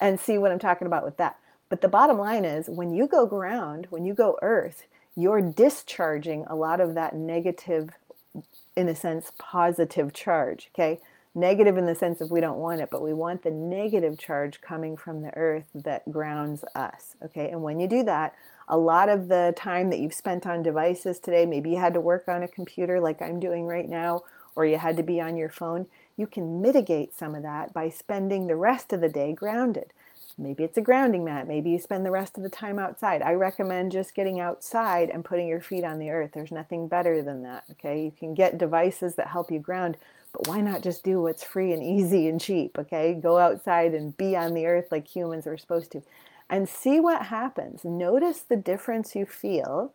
[0.00, 1.36] and see what I'm talking about with that.
[1.68, 4.84] But the bottom line is when you go ground, when you go earth,
[5.16, 7.90] you're discharging a lot of that negative,
[8.76, 10.70] in a sense, positive charge.
[10.74, 11.00] Okay.
[11.36, 14.60] Negative in the sense of we don't want it, but we want the negative charge
[14.60, 17.16] coming from the earth that grounds us.
[17.24, 17.50] Okay.
[17.50, 18.34] And when you do that,
[18.68, 22.00] a lot of the time that you've spent on devices today, maybe you had to
[22.00, 24.22] work on a computer like I'm doing right now,
[24.56, 27.88] or you had to be on your phone, you can mitigate some of that by
[27.88, 29.92] spending the rest of the day grounded.
[30.36, 31.46] Maybe it's a grounding mat.
[31.46, 33.22] Maybe you spend the rest of the time outside.
[33.22, 36.32] I recommend just getting outside and putting your feet on the earth.
[36.34, 37.64] There's nothing better than that.
[37.72, 38.04] Okay.
[38.04, 39.96] You can get devices that help you ground,
[40.32, 42.78] but why not just do what's free and easy and cheap?
[42.78, 43.14] Okay.
[43.14, 46.02] Go outside and be on the earth like humans are supposed to
[46.50, 47.84] and see what happens.
[47.84, 49.92] Notice the difference you feel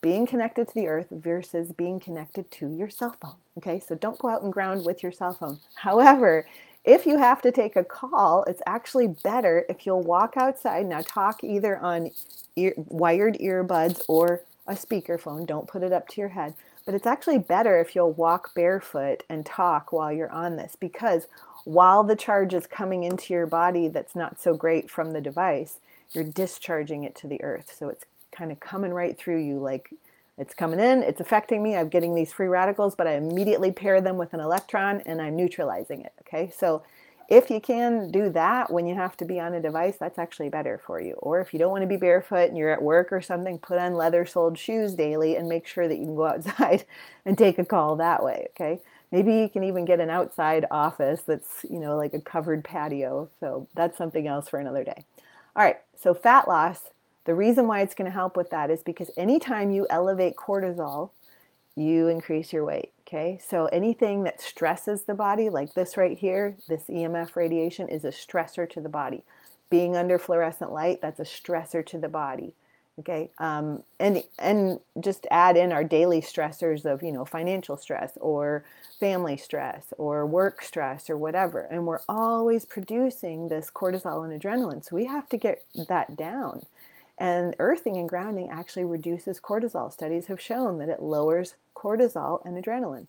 [0.00, 3.36] being connected to the earth versus being connected to your cell phone.
[3.58, 5.60] Okay, so don't go out and ground with your cell phone.
[5.76, 6.46] However,
[6.84, 10.86] if you have to take a call, it's actually better if you'll walk outside.
[10.86, 12.10] Now, talk either on
[12.56, 15.46] ear, wired earbuds or a speakerphone.
[15.46, 16.54] Don't put it up to your head.
[16.84, 21.28] But it's actually better if you'll walk barefoot and talk while you're on this because
[21.64, 25.78] while the charge is coming into your body that's not so great from the device,
[26.10, 27.72] you're discharging it to the earth.
[27.78, 29.94] So it's kind of coming right through you like
[30.42, 34.00] it's coming in, it's affecting me, I'm getting these free radicals, but I immediately pair
[34.00, 36.12] them with an electron and I'm neutralizing it.
[36.22, 36.82] Okay, so
[37.28, 40.48] if you can do that when you have to be on a device, that's actually
[40.48, 41.14] better for you.
[41.14, 43.78] Or if you don't want to be barefoot and you're at work or something, put
[43.78, 46.84] on leather soled shoes daily and make sure that you can go outside
[47.24, 48.48] and take a call that way.
[48.50, 48.80] Okay.
[49.12, 53.30] Maybe you can even get an outside office that's, you know, like a covered patio.
[53.38, 55.04] So that's something else for another day.
[55.54, 55.76] All right.
[55.96, 56.80] So fat loss
[57.24, 61.10] the reason why it's going to help with that is because anytime you elevate cortisol,
[61.76, 62.90] you increase your weight.
[63.06, 68.04] Okay, so anything that stresses the body, like this right here, this EMF radiation is
[68.04, 69.22] a stressor to the body.
[69.70, 72.54] Being under fluorescent light, that's a stressor to the body.
[72.98, 78.12] Okay, um, and and just add in our daily stressors of you know financial stress
[78.20, 78.64] or
[79.00, 84.84] family stress or work stress or whatever, and we're always producing this cortisol and adrenaline.
[84.84, 86.66] So we have to get that down.
[87.22, 89.92] And earthing and grounding actually reduces cortisol.
[89.92, 93.06] Studies have shown that it lowers cortisol and adrenaline.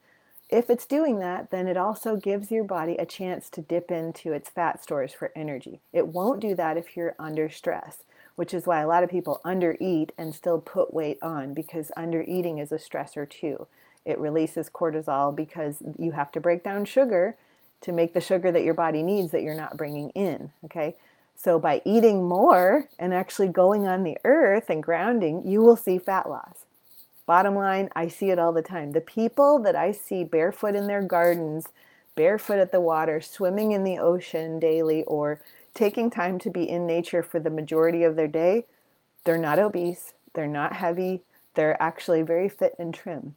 [0.52, 4.32] If it's doing that, then it also gives your body a chance to dip into
[4.32, 5.80] its fat stores for energy.
[5.91, 8.04] It won't do that if you're under stress,
[8.36, 12.62] which is why a lot of people undereat and still put weight on because undereating
[12.62, 13.65] is a stressor too.
[14.06, 17.36] It releases cortisol because you have to break down sugar
[17.82, 20.52] to make the sugar that your body needs that you're not bringing in.
[20.65, 20.95] Okay.
[21.36, 25.98] So, by eating more and actually going on the earth and grounding, you will see
[25.98, 26.65] fat loss.
[27.26, 28.91] Bottom line, I see it all the time.
[28.91, 31.67] The people that I see barefoot in their gardens,
[32.15, 35.39] barefoot at the water, swimming in the ocean daily, or
[35.74, 38.65] taking time to be in nature for the majority of their day,
[39.24, 41.22] they're not obese, they're not heavy,
[41.56, 43.36] they're actually very fit and trim.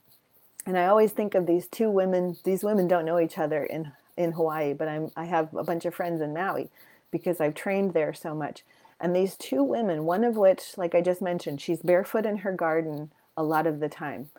[0.67, 3.93] And I always think of these two women, these women don't know each other in,
[4.17, 6.71] in Hawaii, but I'm, I have a bunch of friends in Maui
[7.11, 8.64] because I've trained there so much.
[9.01, 12.53] And these two women, one of which, like I just mentioned, she's barefoot in her
[12.53, 14.31] garden a lot of the time.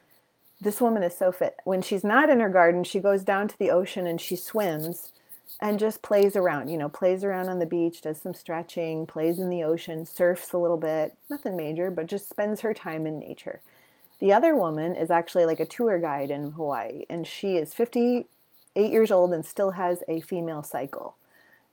[0.60, 1.56] This woman is so fit.
[1.64, 5.12] When she's not in her garden, she goes down to the ocean and she swims
[5.62, 9.40] and just plays around, you know, plays around on the beach, does some stretching, plays
[9.40, 13.20] in the ocean, surfs a little bit, nothing major, but just spends her time in
[13.20, 13.62] nature.
[14.20, 18.28] The other woman is actually like a tour guide in Hawaii, and she is 58
[18.92, 21.16] years old and still has a female cycle.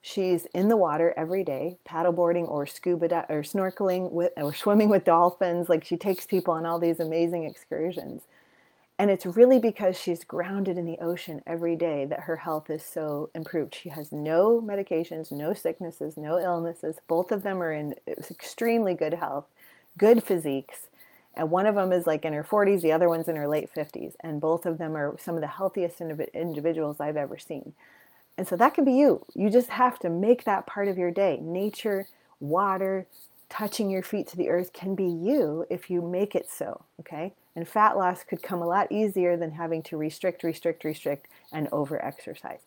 [0.07, 4.91] She's in the water every day, paddleboarding or scuba di- or snorkeling with or swimming
[4.91, 5.71] with dolphins.
[5.71, 8.21] Like she takes people on all these amazing excursions.
[8.99, 12.83] And it's really because she's grounded in the ocean every day that her health is
[12.83, 13.75] so improved.
[13.75, 16.99] She has no medications, no sicknesses, no illnesses.
[17.09, 19.47] Both of them are in uh, extremely good health,
[19.97, 20.89] good physiques.
[21.33, 23.73] And one of them is like in her 40s, the other one's in her late
[23.75, 24.17] 50s.
[24.21, 27.73] And both of them are some of the healthiest individuals I've ever seen.
[28.37, 29.25] And so that can be you.
[29.35, 31.39] You just have to make that part of your day.
[31.41, 32.09] Nature,
[32.41, 33.07] water,
[33.49, 36.85] touching your feet to the earth can be you if you make it so.
[37.01, 37.33] Okay.
[37.55, 41.69] And fat loss could come a lot easier than having to restrict, restrict, restrict, and
[41.71, 42.61] over exercise.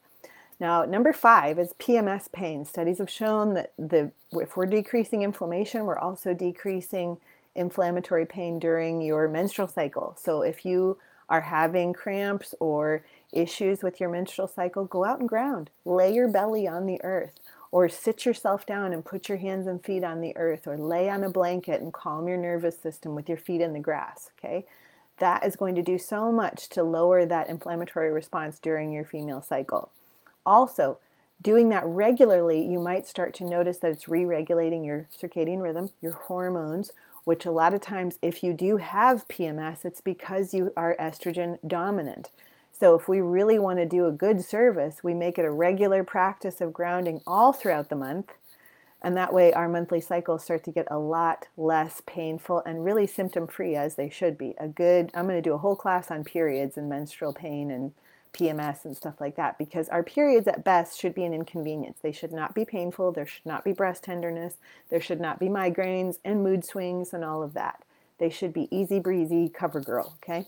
[0.59, 2.65] Now, number five is PMS pain.
[2.65, 7.18] Studies have shown that the if we're decreasing inflammation, we're also decreasing
[7.53, 10.15] inflammatory pain during your menstrual cycle.
[10.20, 10.97] So if you
[11.30, 13.03] are having cramps or
[13.34, 15.69] issues with your menstrual cycle, go out and ground.
[15.86, 17.39] Lay your belly on the earth
[17.71, 21.09] or sit yourself down and put your hands and feet on the earth or lay
[21.09, 24.65] on a blanket and calm your nervous system with your feet in the grass, okay?
[25.19, 29.41] That is going to do so much to lower that inflammatory response during your female
[29.41, 29.91] cycle.
[30.45, 30.99] Also,
[31.41, 35.89] doing that regularly, you might start to notice that it's re regulating your circadian rhythm,
[36.01, 36.91] your hormones,
[37.25, 41.57] which a lot of times, if you do have PMS, it's because you are estrogen
[41.67, 42.30] dominant.
[42.80, 46.03] So, if we really want to do a good service, we make it a regular
[46.03, 48.34] practice of grounding all throughout the month.
[49.01, 53.07] And that way, our monthly cycles start to get a lot less painful and really
[53.07, 54.53] symptom free as they should be.
[54.59, 57.93] A good, I'm going to do a whole class on periods and menstrual pain and
[58.34, 61.97] PMS and stuff like that because our periods at best should be an inconvenience.
[62.01, 63.11] They should not be painful.
[63.11, 64.55] There should not be breast tenderness.
[64.89, 67.84] There should not be migraines and mood swings and all of that.
[68.19, 70.47] They should be easy breezy cover girl, okay?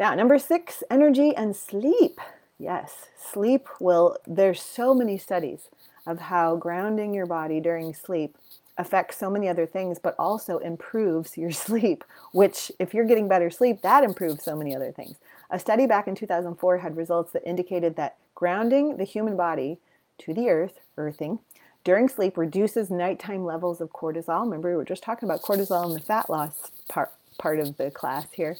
[0.00, 2.22] Now, number six, energy and sleep.
[2.58, 5.68] Yes, sleep will, there's so many studies
[6.06, 8.34] of how grounding your body during sleep
[8.78, 13.50] affects so many other things, but also improves your sleep, which, if you're getting better
[13.50, 15.16] sleep, that improves so many other things.
[15.50, 19.80] A study back in 2004 had results that indicated that grounding the human body
[20.20, 21.40] to the earth, earthing,
[21.84, 24.44] during sleep reduces nighttime levels of cortisol.
[24.44, 27.90] Remember, we were just talking about cortisol in the fat loss part, part of the
[27.90, 28.56] class here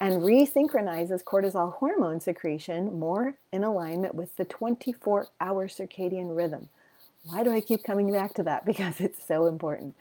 [0.00, 6.68] and resynchronizes cortisol hormone secretion more in alignment with the 24 hour circadian rhythm.
[7.24, 8.64] Why do I keep coming back to that?
[8.74, 9.94] Because it's so important.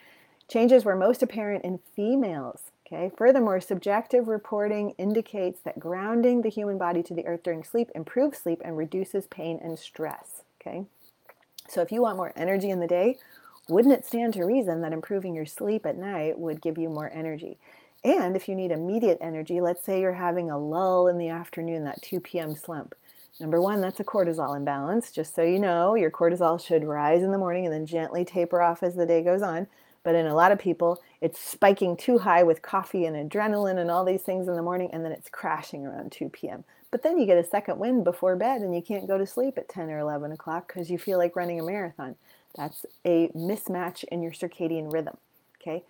[0.50, 2.72] Changes were most apparent in females.
[2.86, 3.12] Okay.
[3.18, 8.38] Furthermore, subjective reporting indicates that grounding the human body to the earth during sleep improves
[8.38, 10.42] sleep and reduces pain and stress.
[10.62, 10.86] Okay.
[11.70, 13.18] So if you want more energy in the day,
[13.70, 17.10] wouldn't it stand to reason that improving your sleep at night would give you more
[17.14, 17.58] energy?
[18.04, 21.86] And if you need immediate energy, let's say you're having a lull in the afternoon,
[21.86, 22.56] that 2 p.m.
[22.56, 22.96] slump.
[23.40, 25.12] Number one, that's a cortisol imbalance.
[25.12, 28.62] Just so you know, your cortisol should rise in the morning and then gently taper
[28.62, 29.68] off as the day goes on.
[30.04, 33.90] But in a lot of people, it's spiking too high with coffee and adrenaline and
[33.90, 36.66] all these things in the morning, and then it's crashing around 2 p.m.
[36.92, 39.58] But then you get a second wind before bed and you can't go to sleep
[39.58, 42.16] at 10 or 11 o'clock because you feel like running a marathon.
[42.56, 45.18] That's a mismatch in your circadian rhythm.
[45.60, 45.84] Okay,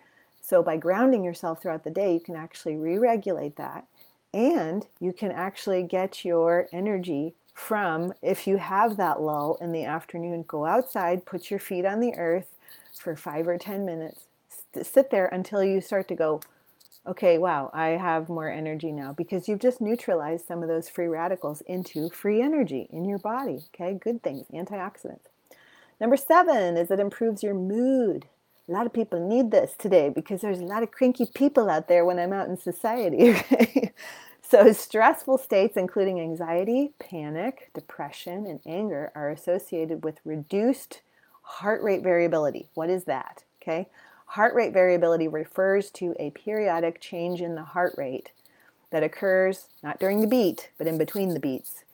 [0.44, 3.86] so by grounding yourself throughout the day, you can actually re regulate that
[4.34, 9.84] and you can actually get your energy from if you have that lull in the
[9.84, 12.58] afternoon, go outside, put your feet on the earth
[12.92, 14.26] for five or 10 minutes,
[14.82, 16.42] sit there until you start to go,
[17.06, 21.06] okay, wow, I have more energy now because you've just neutralized some of those free
[21.06, 23.64] radicals into free energy in your body.
[23.74, 25.20] Okay, good things, antioxidants.
[25.98, 28.26] Number seven is it improves your mood
[28.68, 31.88] a lot of people need this today because there's a lot of cranky people out
[31.88, 33.36] there when I'm out in society.
[34.42, 41.02] so, stressful states, including anxiety, panic, depression, and anger, are associated with reduced
[41.42, 42.68] heart rate variability.
[42.74, 43.44] What is that?
[43.62, 43.88] Okay.
[44.26, 48.32] Heart rate variability refers to a periodic change in the heart rate
[48.90, 51.84] that occurs not during the beat, but in between the beats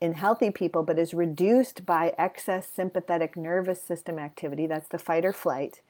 [0.00, 4.66] in healthy people, but is reduced by excess sympathetic nervous system activity.
[4.66, 5.80] That's the fight or flight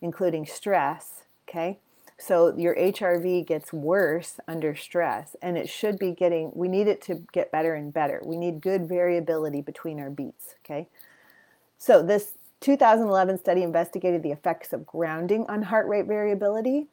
[0.00, 1.78] including stress, okay?
[2.18, 7.00] So your HRV gets worse under stress, and it should be getting, we need it
[7.02, 8.20] to get better and better.
[8.24, 10.88] We need good variability between our beats, okay?
[11.78, 16.86] So this 2011 study investigated the effects of grounding on heart rate variability.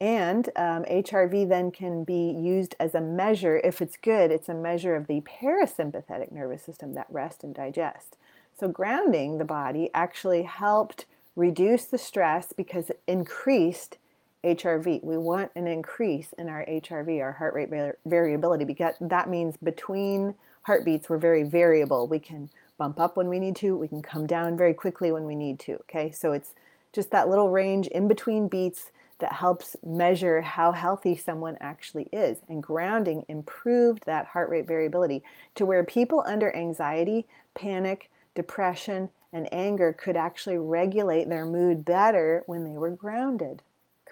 [0.00, 3.60] And um, HRV then can be used as a measure.
[3.62, 8.16] If it's good, it's a measure of the parasympathetic nervous system, that rest and digest.
[8.58, 11.04] So, grounding the body actually helped
[11.36, 13.98] reduce the stress because increased
[14.44, 15.04] HRV.
[15.04, 17.70] We want an increase in our HRV, our heart rate
[18.06, 22.06] variability, because that means between heartbeats we're very variable.
[22.06, 25.24] We can bump up when we need to, we can come down very quickly when
[25.24, 25.74] we need to.
[25.82, 26.54] Okay, so it's
[26.92, 32.38] just that little range in between beats that helps measure how healthy someone actually is.
[32.48, 35.22] And grounding improved that heart rate variability
[35.56, 42.42] to where people under anxiety, panic, depression, and anger could actually regulate their mood better
[42.46, 43.62] when they were grounded.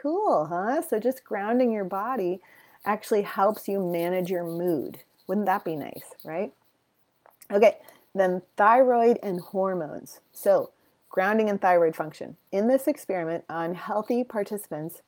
[0.01, 0.83] Cool, huh?
[0.83, 2.41] So just grounding your body
[2.85, 4.99] actually helps you manage your mood.
[5.27, 6.53] Wouldn't that be nice, right?
[7.51, 7.77] Okay,
[8.15, 10.21] then thyroid and hormones.
[10.33, 10.71] So,
[11.09, 12.37] grounding and thyroid function.
[12.53, 15.03] In this experiment on healthy participants,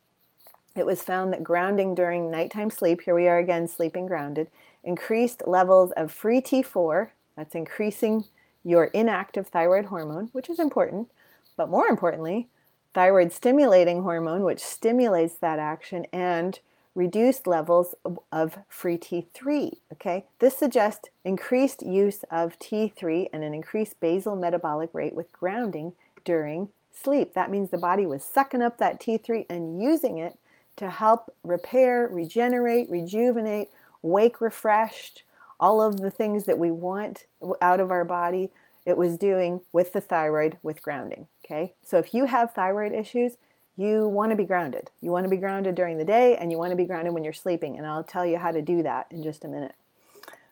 [0.77, 4.49] it was found that grounding during nighttime sleep, here we are again sleeping grounded,
[4.85, 8.25] increased levels of free T4, that's increasing
[8.65, 11.11] your inactive thyroid hormone, which is important,
[11.57, 12.49] but more importantly,
[12.95, 16.61] thyroid stimulating hormone, which stimulates that action, and
[16.95, 17.95] reduced levels
[18.33, 19.73] of free T3.
[19.93, 25.93] Okay, this suggests increased use of T3 and an increased basal metabolic rate with grounding
[26.25, 27.35] during sleep.
[27.35, 30.37] That means the body was sucking up that T3 and using it
[30.77, 33.69] to help repair, regenerate, rejuvenate,
[34.03, 35.23] wake refreshed,
[35.61, 37.27] all of the things that we want
[37.63, 38.51] out of our body.
[38.87, 41.29] It was doing with the thyroid with grounding.
[41.45, 43.37] Okay, so if you have thyroid issues,
[43.77, 44.91] you want to be grounded.
[45.01, 47.25] You want to be grounded during the day and you want to be grounded when
[47.25, 47.79] you're sleeping.
[47.79, 49.75] And I'll tell you how to do that in just a minute.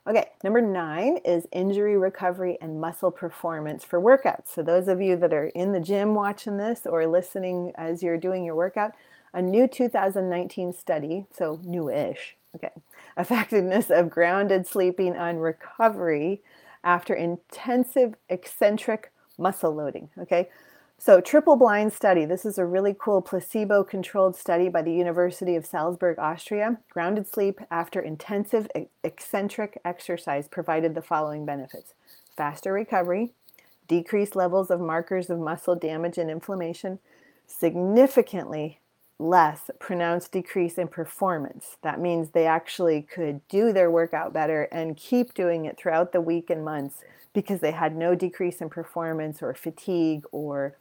[0.06, 4.48] Okay, number nine is injury recovery and muscle performance for workouts.
[4.54, 8.16] So, those of you that are in the gym watching this or listening as you're
[8.16, 8.92] doing your workout,
[9.34, 12.70] a new 2019 study, so newish, okay,
[13.18, 16.42] effectiveness of grounded sleeping on recovery
[16.84, 20.08] after intensive eccentric muscle loading.
[20.18, 20.48] Okay,
[21.00, 22.24] so, triple blind study.
[22.24, 26.78] This is a really cool placebo controlled study by the University of Salzburg, Austria.
[26.90, 28.66] Grounded sleep after intensive
[29.04, 31.94] eccentric exercise provided the following benefits
[32.36, 33.32] faster recovery,
[33.86, 36.98] decreased levels of markers of muscle damage and inflammation,
[37.46, 38.80] significantly
[39.18, 41.76] less pronounced decrease in performance.
[41.82, 46.20] That means they actually could do their workout better and keep doing it throughout the
[46.20, 47.02] week and months
[47.32, 50.76] because they had no decrease in performance or fatigue or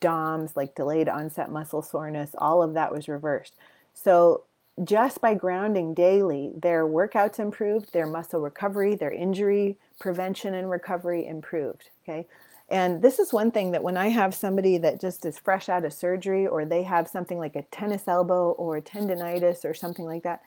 [0.00, 3.54] DOMS, like delayed onset muscle soreness, all of that was reversed.
[3.94, 4.44] So,
[4.82, 11.26] just by grounding daily, their workouts improved, their muscle recovery, their injury prevention and recovery
[11.26, 11.90] improved.
[12.02, 12.26] Okay.
[12.72, 15.84] And this is one thing that when I have somebody that just is fresh out
[15.84, 20.22] of surgery or they have something like a tennis elbow or tendonitis or something like
[20.22, 20.40] that,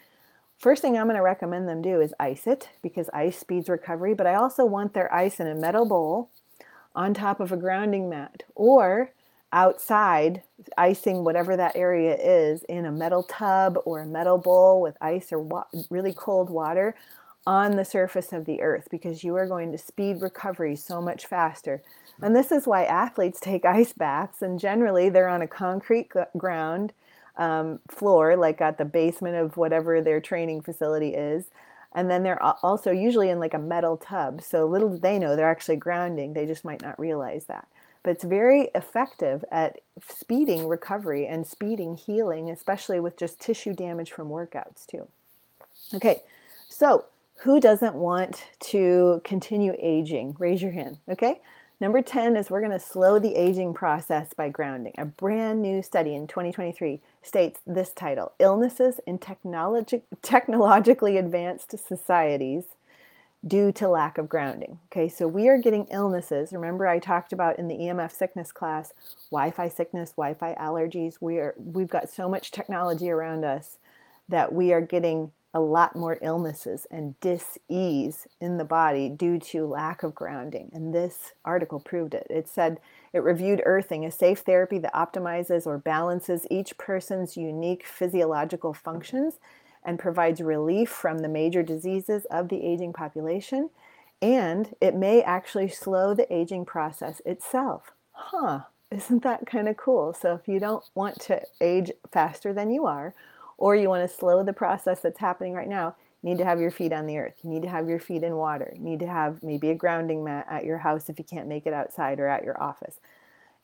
[0.57, 4.15] first thing I'm going to recommend them do is ice it because ice speeds recovery.
[4.15, 6.31] But I also want their ice in a metal bowl
[6.95, 9.11] on top of a grounding mat or
[9.53, 10.41] outside
[10.79, 15.31] icing whatever that area is in a metal tub or a metal bowl with ice
[15.31, 16.95] or wa- really cold water
[17.47, 21.25] on the surface of the earth because you are going to speed recovery so much
[21.25, 21.81] faster.
[22.21, 26.93] And this is why athletes take ice baths, and generally they're on a concrete ground
[27.37, 31.45] um, floor, like at the basement of whatever their training facility is.
[31.93, 34.41] And then they're also usually in like a metal tub.
[34.41, 37.67] So little do they know they're actually grounding, they just might not realize that
[38.05, 44.11] but it's very effective at speeding recovery and speeding healing, especially with just tissue damage
[44.11, 45.07] from workouts, too.
[45.91, 46.21] Okay,
[46.69, 47.05] so
[47.39, 50.35] who doesn't want to continue aging?
[50.39, 51.41] Raise your hand, okay?
[51.81, 54.93] Number 10 is we're going to slow the aging process by grounding.
[54.97, 62.63] A brand new study in 2023 states this title Illnesses in technologi- Technologically Advanced Societies
[63.45, 64.79] due to lack of grounding.
[64.91, 66.53] Okay, so we are getting illnesses.
[66.53, 68.93] Remember, I talked about in the EMF sickness class,
[69.29, 71.17] Wi-Fi sickness, Wi-Fi allergies.
[71.19, 73.77] We are we've got so much technology around us
[74.29, 79.65] that we are getting a lot more illnesses and dis-ease in the body due to
[79.65, 80.69] lack of grounding.
[80.73, 82.27] And this article proved it.
[82.29, 82.77] It said
[83.13, 89.35] it reviewed earthing, a safe therapy that optimizes or balances each person's unique physiological functions
[89.85, 93.69] and provides relief from the major diseases of the aging population.
[94.21, 97.93] And it may actually slow the aging process itself.
[98.11, 100.13] Huh, isn't that kind of cool?
[100.13, 103.13] So, if you don't want to age faster than you are,
[103.57, 106.59] or you want to slow the process that's happening right now, you need to have
[106.59, 107.35] your feet on the earth.
[107.43, 108.73] You need to have your feet in water.
[108.75, 111.65] You need to have maybe a grounding mat at your house if you can't make
[111.65, 112.99] it outside or at your office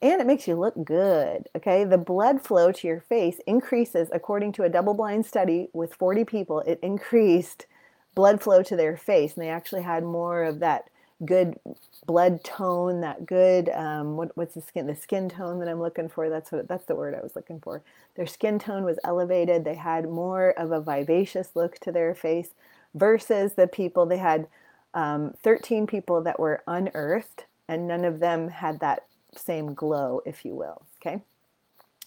[0.01, 1.47] and it makes you look good.
[1.55, 5.93] Okay, the blood flow to your face increases according to a double blind study with
[5.93, 6.61] 40 people.
[6.61, 7.67] It increased
[8.15, 10.85] blood flow to their face, and they actually had more of that
[11.25, 11.59] good
[12.07, 16.09] blood tone, that good um, what, what's the skin the skin tone that I'm looking
[16.09, 16.29] for.
[16.29, 17.81] That's what that's the word I was looking for.
[18.15, 19.63] Their skin tone was elevated.
[19.63, 22.49] They had more of a vivacious look to their face
[22.93, 24.47] versus the people they had
[24.93, 29.05] um, 13 people that were unearthed, and none of them had that
[29.35, 30.81] same glow, if you will.
[31.01, 31.21] Okay.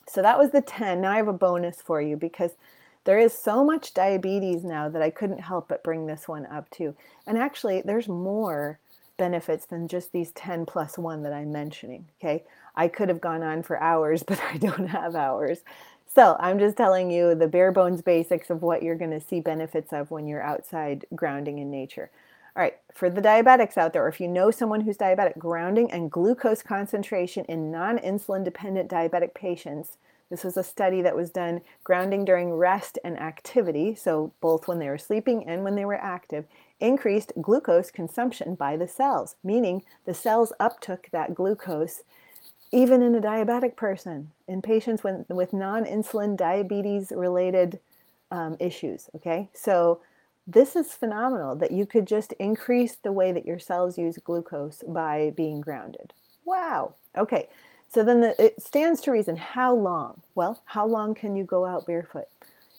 [0.06, 1.00] So that was the 10.
[1.00, 2.52] Now I have a bonus for you because
[3.04, 6.70] there is so much diabetes now that I couldn't help but bring this one up
[6.70, 6.94] too.
[7.26, 8.78] And actually, there's more
[9.16, 12.08] benefits than just these 10 plus 1 that I'm mentioning.
[12.20, 12.44] Okay.
[12.76, 15.60] I could have gone on for hours, but I don't have hours.
[16.14, 19.40] So I'm just telling you the bare bones basics of what you're going to see
[19.40, 22.10] benefits of when you're outside grounding in nature.
[22.56, 25.90] All right, for the diabetics out there, or if you know someone who's diabetic, grounding
[25.90, 29.96] and glucose concentration in non insulin dependent diabetic patients.
[30.30, 34.78] This was a study that was done grounding during rest and activity, so both when
[34.78, 36.46] they were sleeping and when they were active,
[36.80, 42.02] increased glucose consumption by the cells, meaning the cells uptook that glucose
[42.72, 47.78] even in a diabetic person, in patients with, with non insulin diabetes related
[48.32, 49.08] um, issues.
[49.14, 50.00] Okay, so
[50.46, 54.82] this is phenomenal that you could just increase the way that your cells use glucose
[54.88, 56.12] by being grounded.
[56.44, 56.94] Wow.
[57.16, 57.48] Okay,
[57.88, 60.22] so then the, it stands to reason how long?
[60.34, 62.26] Well, how long can you go out barefoot?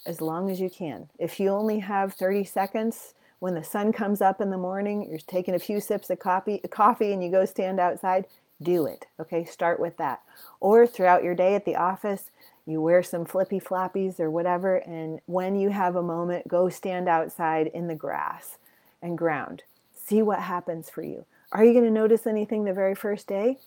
[0.05, 1.09] As long as you can.
[1.17, 3.13] If you only have 30 seconds,
[3.45, 6.59] when the sun comes up in the morning, you're taking a few sips of coffee,
[6.71, 8.25] coffee and you go stand outside,
[8.59, 9.05] do it.
[9.19, 10.23] Okay, start with that.
[10.59, 12.31] Or throughout your day at the office,
[12.65, 17.07] you wear some flippy floppies or whatever, and when you have a moment, go stand
[17.07, 18.57] outside in the grass
[18.99, 19.61] and ground.
[19.93, 21.27] See what happens for you.
[21.51, 23.59] Are you going to notice anything the very first day?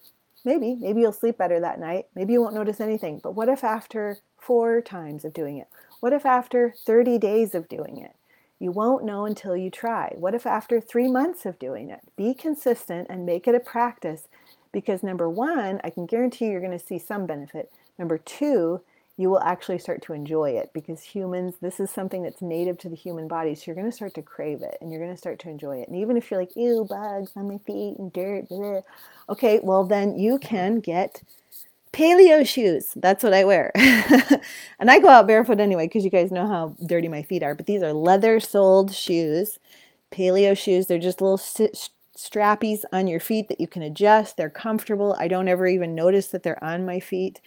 [0.44, 0.74] Maybe.
[0.74, 2.06] Maybe you'll sleep better that night.
[2.16, 3.20] Maybe you won't notice anything.
[3.22, 5.68] But what if after four times of doing it?
[6.00, 8.16] What if after 30 days of doing it?
[8.60, 10.12] You won't know until you try.
[10.16, 12.00] What if after three months of doing it?
[12.16, 14.28] Be consistent and make it a practice
[14.72, 17.70] because number one, I can guarantee you're going to see some benefit.
[17.98, 18.80] Number two,
[19.16, 22.88] you will actually start to enjoy it because humans, this is something that's native to
[22.88, 23.54] the human body.
[23.54, 25.78] So you're going to start to crave it and you're going to start to enjoy
[25.78, 25.88] it.
[25.88, 28.46] And even if you're like, ew, bugs on my feet and dirt,
[29.28, 31.22] okay, well, then you can get
[31.92, 32.92] paleo shoes.
[32.96, 33.72] That's what I wear.
[34.78, 37.54] and I go out barefoot anyway because you guys know how dirty my feet are.
[37.54, 39.58] But these are leather soled shoes,
[40.12, 40.86] paleo shoes.
[40.86, 44.36] They're just little strappies on your feet that you can adjust.
[44.36, 45.16] They're comfortable.
[45.18, 47.40] I don't ever even notice that they're on my feet.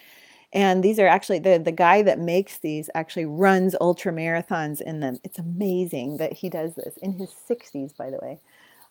[0.52, 5.00] And these are actually the the guy that makes these actually runs ultra marathons in
[5.00, 5.18] them.
[5.24, 8.38] It's amazing that he does this in his 60s, by the way.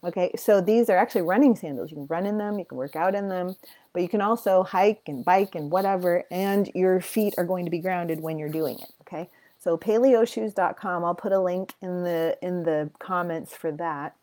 [0.03, 1.91] Okay, so these are actually running sandals.
[1.91, 3.55] You can run in them, you can work out in them,
[3.93, 7.71] but you can also hike and bike and whatever, and your feet are going to
[7.71, 8.91] be grounded when you're doing it.
[9.01, 9.29] Okay,
[9.59, 11.05] so paleoshoes.com.
[11.05, 14.15] I'll put a link in the in the comments for that.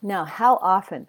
[0.00, 1.08] Now, how often?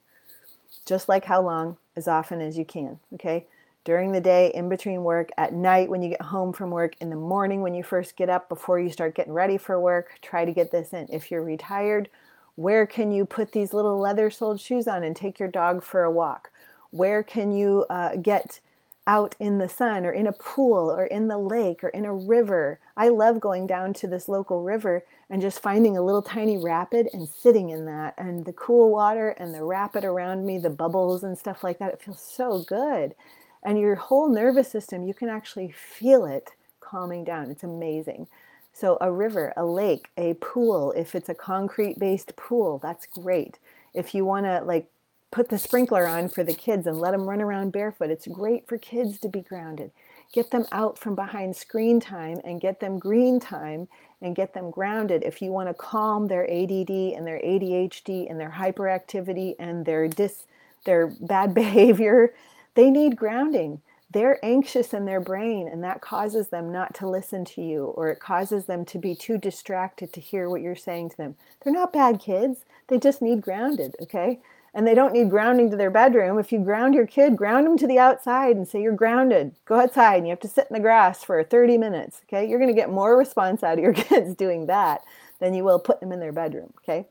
[0.85, 3.45] Just like how long, as often as you can, okay?
[3.83, 7.09] During the day, in between work, at night when you get home from work, in
[7.09, 10.43] the morning when you first get up, before you start getting ready for work, try
[10.43, 11.07] to get this in.
[11.09, 12.09] If you're retired,
[12.55, 16.03] where can you put these little leather soled shoes on and take your dog for
[16.03, 16.51] a walk?
[16.91, 18.59] Where can you uh, get
[19.07, 22.13] out in the sun or in a pool or in the lake or in a
[22.13, 22.79] river.
[22.95, 27.09] I love going down to this local river and just finding a little tiny rapid
[27.11, 31.23] and sitting in that and the cool water and the rapid around me, the bubbles
[31.23, 31.93] and stuff like that.
[31.93, 33.15] It feels so good.
[33.63, 37.49] And your whole nervous system, you can actually feel it calming down.
[37.49, 38.27] It's amazing.
[38.73, 43.59] So, a river, a lake, a pool, if it's a concrete based pool, that's great.
[43.93, 44.87] If you want to like
[45.31, 48.11] put the sprinkler on for the kids and let them run around barefoot.
[48.11, 49.91] It's great for kids to be grounded.
[50.33, 53.87] Get them out from behind screen time and get them green time
[54.21, 55.23] and get them grounded.
[55.23, 60.07] If you want to calm their ADD and their ADHD and their hyperactivity and their
[60.07, 60.43] dis
[60.85, 62.33] their bad behavior,
[62.75, 63.81] they need grounding.
[64.11, 68.09] They're anxious in their brain and that causes them not to listen to you or
[68.09, 71.35] it causes them to be too distracted to hear what you're saying to them.
[71.63, 72.65] They're not bad kids.
[72.87, 74.41] They just need grounded, okay?
[74.73, 76.39] and they don't need grounding to their bedroom.
[76.39, 79.55] If you ground your kid, ground them to the outside and say, You're grounded.
[79.65, 82.21] Go outside and you have to sit in the grass for 30 minutes.
[82.25, 82.47] Okay.
[82.47, 85.01] You're going to get more response out of your kids doing that
[85.39, 86.73] than you will put them in their bedroom.
[86.83, 87.05] Okay.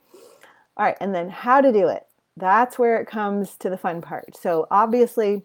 [0.76, 0.96] All right.
[1.00, 2.06] And then how to do it.
[2.36, 4.36] That's where it comes to the fun part.
[4.36, 5.42] So obviously,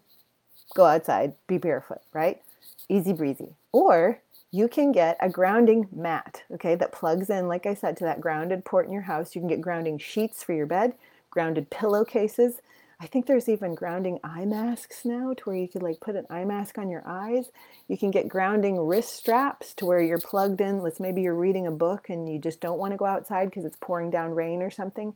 [0.74, 2.42] go outside, be barefoot, right?
[2.90, 3.56] Easy breezy.
[3.72, 4.20] Or
[4.52, 8.22] you can get a grounding mat, okay, that plugs in, like I said, to that
[8.22, 9.36] grounded port in your house.
[9.36, 10.94] You can get grounding sheets for your bed
[11.36, 12.62] grounded pillowcases.
[12.98, 16.26] I think there's even grounding eye masks now to where you could like put an
[16.30, 17.50] eye mask on your eyes.
[17.90, 20.82] You can get grounding wrist straps to where you're plugged in.
[20.82, 23.66] Let's maybe you're reading a book and you just don't want to go outside because
[23.66, 25.14] it's pouring down rain or something.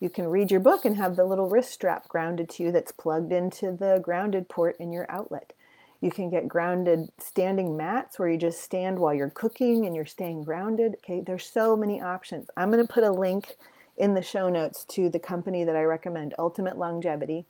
[0.00, 2.92] You can read your book and have the little wrist strap grounded to you that's
[2.92, 5.52] plugged into the grounded port in your outlet.
[6.00, 10.04] You can get grounded standing mats where you just stand while you're cooking and you're
[10.04, 10.96] staying grounded.
[10.96, 12.48] Okay, there's so many options.
[12.56, 13.56] I'm going to put a link
[13.96, 17.46] in the show notes to the company that I recommend, Ultimate Longevity.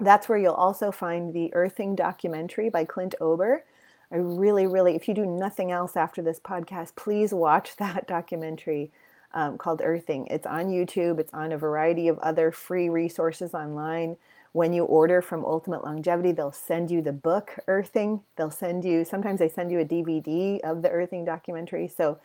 [0.00, 3.64] That's where you'll also find the Earthing documentary by Clint Ober.
[4.10, 8.90] I really, really, if you do nothing else after this podcast, please watch that documentary
[9.32, 10.26] um, called Earthing.
[10.28, 14.16] It's on YouTube, it's on a variety of other free resources online.
[14.52, 18.22] When you order from Ultimate Longevity, they'll send you the book Earthing.
[18.36, 21.88] They'll send you, sometimes they send you a DVD of the Earthing documentary.
[21.88, 22.18] So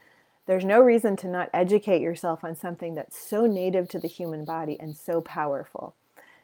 [0.45, 4.45] there's no reason to not educate yourself on something that's so native to the human
[4.45, 5.95] body and so powerful.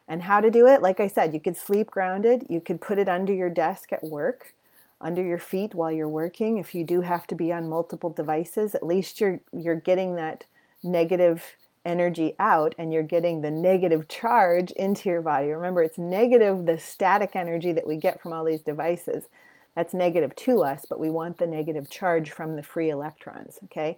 [0.07, 2.97] And how to do it, like I said, you could sleep grounded, you could put
[2.97, 4.53] it under your desk at work
[5.01, 6.57] under your feet while you're working.
[6.57, 10.45] If you do have to be on multiple devices, at least you're you're getting that
[10.83, 11.43] negative
[11.85, 15.47] energy out and you're getting the negative charge into your body.
[15.47, 19.25] Remember, it's negative the static energy that we get from all these devices.
[19.75, 23.97] That's negative to us, but we want the negative charge from the free electrons, okay?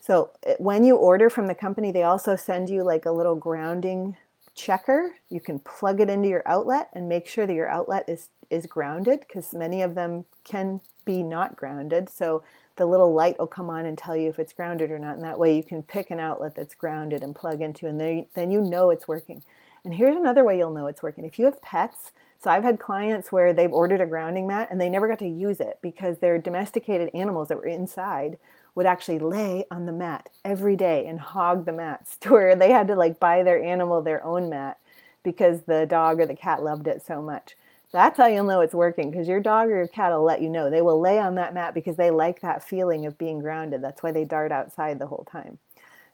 [0.00, 3.36] So eh, when you order from the company, they also send you like a little
[3.36, 4.16] grounding
[4.54, 5.16] checker.
[5.28, 8.66] You can plug it into your outlet and make sure that your outlet is is
[8.66, 12.08] grounded because many of them can be not grounded.
[12.08, 12.42] So
[12.76, 15.16] the little light will come on and tell you if it's grounded or not.
[15.16, 18.26] And that way you can pick an outlet that's grounded and plug into, and then,
[18.34, 19.42] then you know it's working.
[19.84, 21.24] And here's another way you'll know it's working.
[21.24, 24.80] If you have pets, so I've had clients where they've ordered a grounding mat and
[24.80, 28.38] they never got to use it because their domesticated animals that were inside
[28.74, 32.70] would actually lay on the mat every day and hog the mats to where they
[32.70, 34.78] had to like buy their animal their own mat
[35.22, 37.56] because the dog or the cat loved it so much.
[37.92, 40.48] That's how you'll know it's working because your dog or your cat will let you
[40.48, 40.68] know.
[40.68, 43.82] They will lay on that mat because they like that feeling of being grounded.
[43.82, 45.58] That's why they dart outside the whole time.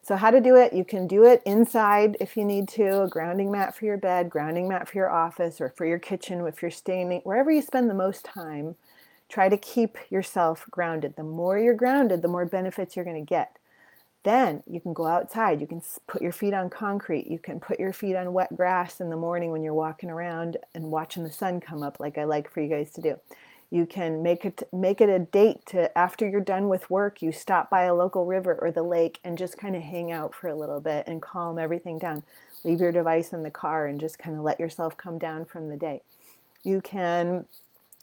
[0.03, 0.73] So, how to do it?
[0.73, 4.29] You can do it inside if you need to, a grounding mat for your bed,
[4.29, 7.89] grounding mat for your office, or for your kitchen if you're staying wherever you spend
[7.89, 8.75] the most time.
[9.31, 11.15] Try to keep yourself grounded.
[11.15, 13.57] The more you're grounded, the more benefits you're going to get.
[14.23, 15.61] Then you can go outside.
[15.61, 17.27] You can put your feet on concrete.
[17.27, 20.57] You can put your feet on wet grass in the morning when you're walking around
[20.75, 23.15] and watching the sun come up, like I like for you guys to do.
[23.69, 27.31] You can make it make it a date to after you're done with work, you
[27.31, 30.49] stop by a local river or the lake and just kind of hang out for
[30.49, 32.21] a little bit and calm everything down.
[32.65, 35.69] Leave your device in the car and just kind of let yourself come down from
[35.69, 36.01] the day.
[36.63, 37.45] You can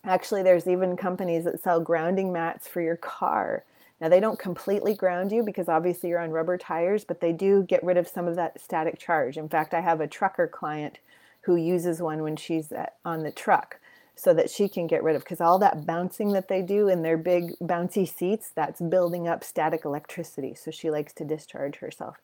[0.05, 3.65] actually there's even companies that sell grounding mats for your car.
[4.01, 7.65] Now, they don't completely ground you because obviously you're on rubber tires, but they do
[7.65, 9.37] get rid of some of that static charge.
[9.37, 10.99] In fact, I have a trucker client
[11.43, 13.81] who uses one when she's at, on the truck
[14.15, 17.03] so that she can get rid of because all that bouncing that they do in
[17.03, 20.55] their big bouncy seats that's building up static electricity.
[20.55, 22.17] So she likes to discharge herself.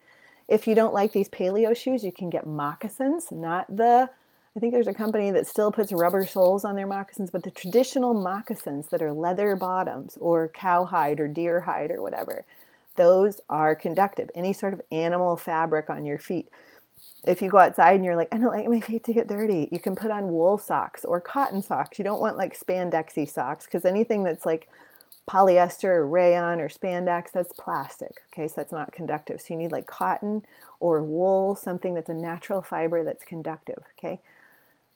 [0.49, 4.11] If you don't like these paleo shoes you can get moccasins not the
[4.57, 7.51] I think there's a company that still puts rubber soles on their moccasins, but the
[7.51, 12.45] traditional moccasins that are leather bottoms or cowhide or deer hide or whatever,
[12.95, 14.31] those are conductive.
[14.33, 16.49] Any sort of animal fabric on your feet.
[17.27, 19.69] If you go outside and you're like, I don't like my feet to get dirty,
[19.73, 21.99] you can put on wool socks or cotton socks.
[21.99, 24.69] You don't want like spandexy socks because anything that's like
[25.29, 28.23] polyester or rayon or spandex, that's plastic.
[28.33, 29.41] Okay, so that's not conductive.
[29.41, 30.45] So you need like cotton
[30.79, 33.83] or wool, something that's a natural fiber that's conductive.
[33.99, 34.21] Okay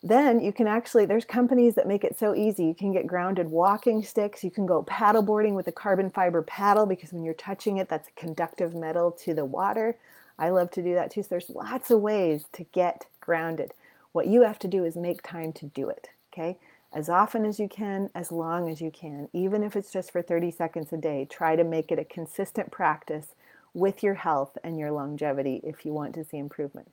[0.02, 2.64] then you can actually there's companies that make it so easy.
[2.64, 4.44] You can get grounded walking sticks.
[4.44, 7.88] You can go paddle boarding with a carbon fiber paddle because when you're touching it
[7.88, 9.96] that's a conductive metal to the water.
[10.38, 11.22] I love to do that too.
[11.22, 13.74] So there's lots of ways to get grounded.
[14.12, 16.58] What you have to do is make time to do it okay?
[16.92, 19.28] As often as you can as long as you can.
[19.32, 22.70] Even if it's just for 30 seconds a day try to make it a consistent
[22.70, 23.34] practice
[23.74, 26.90] with your health and your longevity if you want to see improvement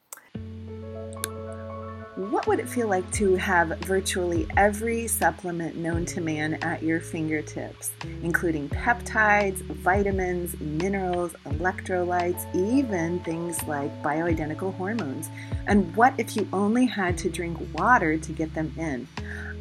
[2.16, 7.02] what would it feel like to have virtually every supplement known to man at your
[7.02, 7.92] fingertips,
[8.24, 15.30] including peptides, vitamins, minerals, electrolytes, even things like bioidentical hormones?
[15.68, 19.10] And what if you only had to drink water to get them in?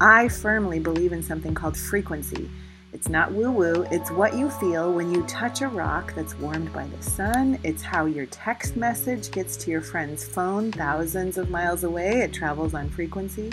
[0.00, 2.48] I firmly believe in something called frequency.
[2.94, 6.72] It's not woo woo, it's what you feel when you touch a rock that's warmed
[6.72, 7.58] by the sun.
[7.64, 12.20] It's how your text message gets to your friend's phone thousands of miles away.
[12.20, 13.50] It travels on frequency.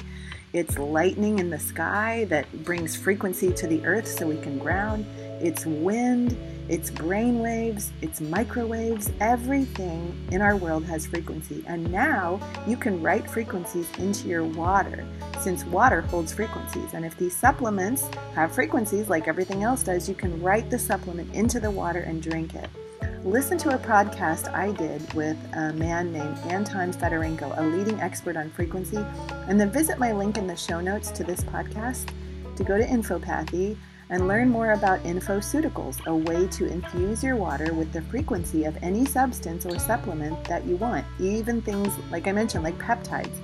[0.53, 5.07] It's lightning in the sky that brings frequency to the earth so we can ground.
[5.41, 6.37] It's wind
[6.70, 11.64] it's brainwaves, it's microwaves, everything in our world has frequency.
[11.68, 15.05] And now you can write frequencies into your water
[15.39, 16.93] since water holds frequencies.
[16.93, 21.34] And if these supplements have frequencies like everything else does, you can write the supplement
[21.34, 22.70] into the water and drink it.
[23.24, 28.36] Listen to a podcast I did with a man named Anton Fedorenko, a leading expert
[28.36, 28.97] on frequency,
[29.47, 32.12] and then visit my link in the show notes to this podcast
[32.55, 33.78] to go to Infopathy
[34.12, 38.78] and learn more about Infoceuticals, a way to infuse your water with the frequency of
[38.84, 43.39] any substance or supplement that you want, even things like I mentioned, like peptides,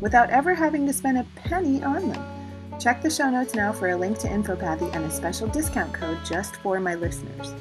[0.00, 2.78] without ever having to spend a penny on them.
[2.78, 6.18] Check the show notes now for a link to Infopathy and a special discount code
[6.24, 7.52] just for my listeners.